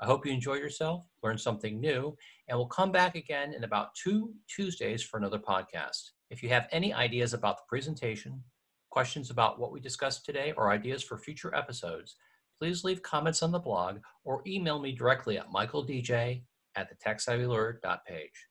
I 0.00 0.06
hope 0.06 0.24
you 0.24 0.32
enjoy 0.32 0.54
yourself, 0.54 1.04
learn 1.22 1.38
something 1.38 1.80
new, 1.80 2.16
and 2.48 2.56
we'll 2.56 2.66
come 2.66 2.92
back 2.92 3.14
again 3.14 3.52
in 3.52 3.64
about 3.64 3.94
two 3.94 4.32
Tuesdays 4.48 5.02
for 5.02 5.18
another 5.18 5.38
podcast. 5.38 6.10
If 6.30 6.42
you 6.42 6.48
have 6.50 6.68
any 6.72 6.94
ideas 6.94 7.34
about 7.34 7.58
the 7.58 7.64
presentation, 7.68 8.42
questions 8.90 9.30
about 9.30 9.58
what 9.58 9.72
we 9.72 9.80
discussed 9.80 10.24
today, 10.24 10.52
or 10.56 10.70
ideas 10.70 11.02
for 11.02 11.18
future 11.18 11.54
episodes, 11.54 12.16
please 12.58 12.84
leave 12.84 13.02
comments 13.02 13.42
on 13.42 13.52
the 13.52 13.58
blog 13.58 13.98
or 14.24 14.42
email 14.46 14.78
me 14.78 14.92
directly 14.92 15.38
at 15.38 15.50
michaeldj 15.52 16.42
at 16.76 16.88
the 16.88 17.98
page. 18.06 18.46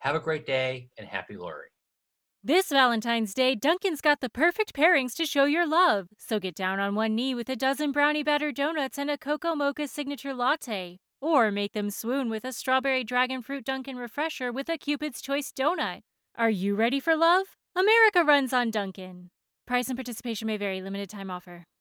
Have 0.00 0.14
a 0.14 0.20
great 0.20 0.46
day 0.46 0.88
and 0.98 1.06
happy 1.06 1.36
lawyering. 1.36 1.68
This 2.44 2.70
Valentine's 2.70 3.34
Day, 3.34 3.54
Dunkin's 3.54 4.00
got 4.00 4.20
the 4.20 4.28
perfect 4.28 4.74
pairings 4.74 5.14
to 5.14 5.26
show 5.26 5.44
your 5.44 5.64
love. 5.64 6.08
So 6.18 6.40
get 6.40 6.56
down 6.56 6.80
on 6.80 6.96
one 6.96 7.14
knee 7.14 7.36
with 7.36 7.48
a 7.48 7.54
dozen 7.54 7.92
brownie 7.92 8.24
batter 8.24 8.50
donuts 8.50 8.98
and 8.98 9.08
a 9.08 9.16
cocoa 9.16 9.54
mocha 9.54 9.86
signature 9.86 10.34
latte. 10.34 10.98
Or 11.20 11.52
make 11.52 11.72
them 11.72 11.88
swoon 11.88 12.28
with 12.28 12.44
a 12.44 12.52
strawberry 12.52 13.04
dragon 13.04 13.42
fruit 13.42 13.64
Dunkin' 13.64 13.96
refresher 13.96 14.50
with 14.50 14.68
a 14.68 14.76
Cupid's 14.76 15.22
Choice 15.22 15.52
donut. 15.52 16.00
Are 16.36 16.50
you 16.50 16.74
ready 16.74 16.98
for 16.98 17.14
love? 17.14 17.46
America 17.76 18.24
runs 18.24 18.52
on 18.52 18.72
Dunkin'. 18.72 19.30
Price 19.64 19.86
and 19.86 19.96
participation 19.96 20.48
may 20.48 20.56
vary, 20.56 20.82
limited 20.82 21.10
time 21.10 21.30
offer. 21.30 21.66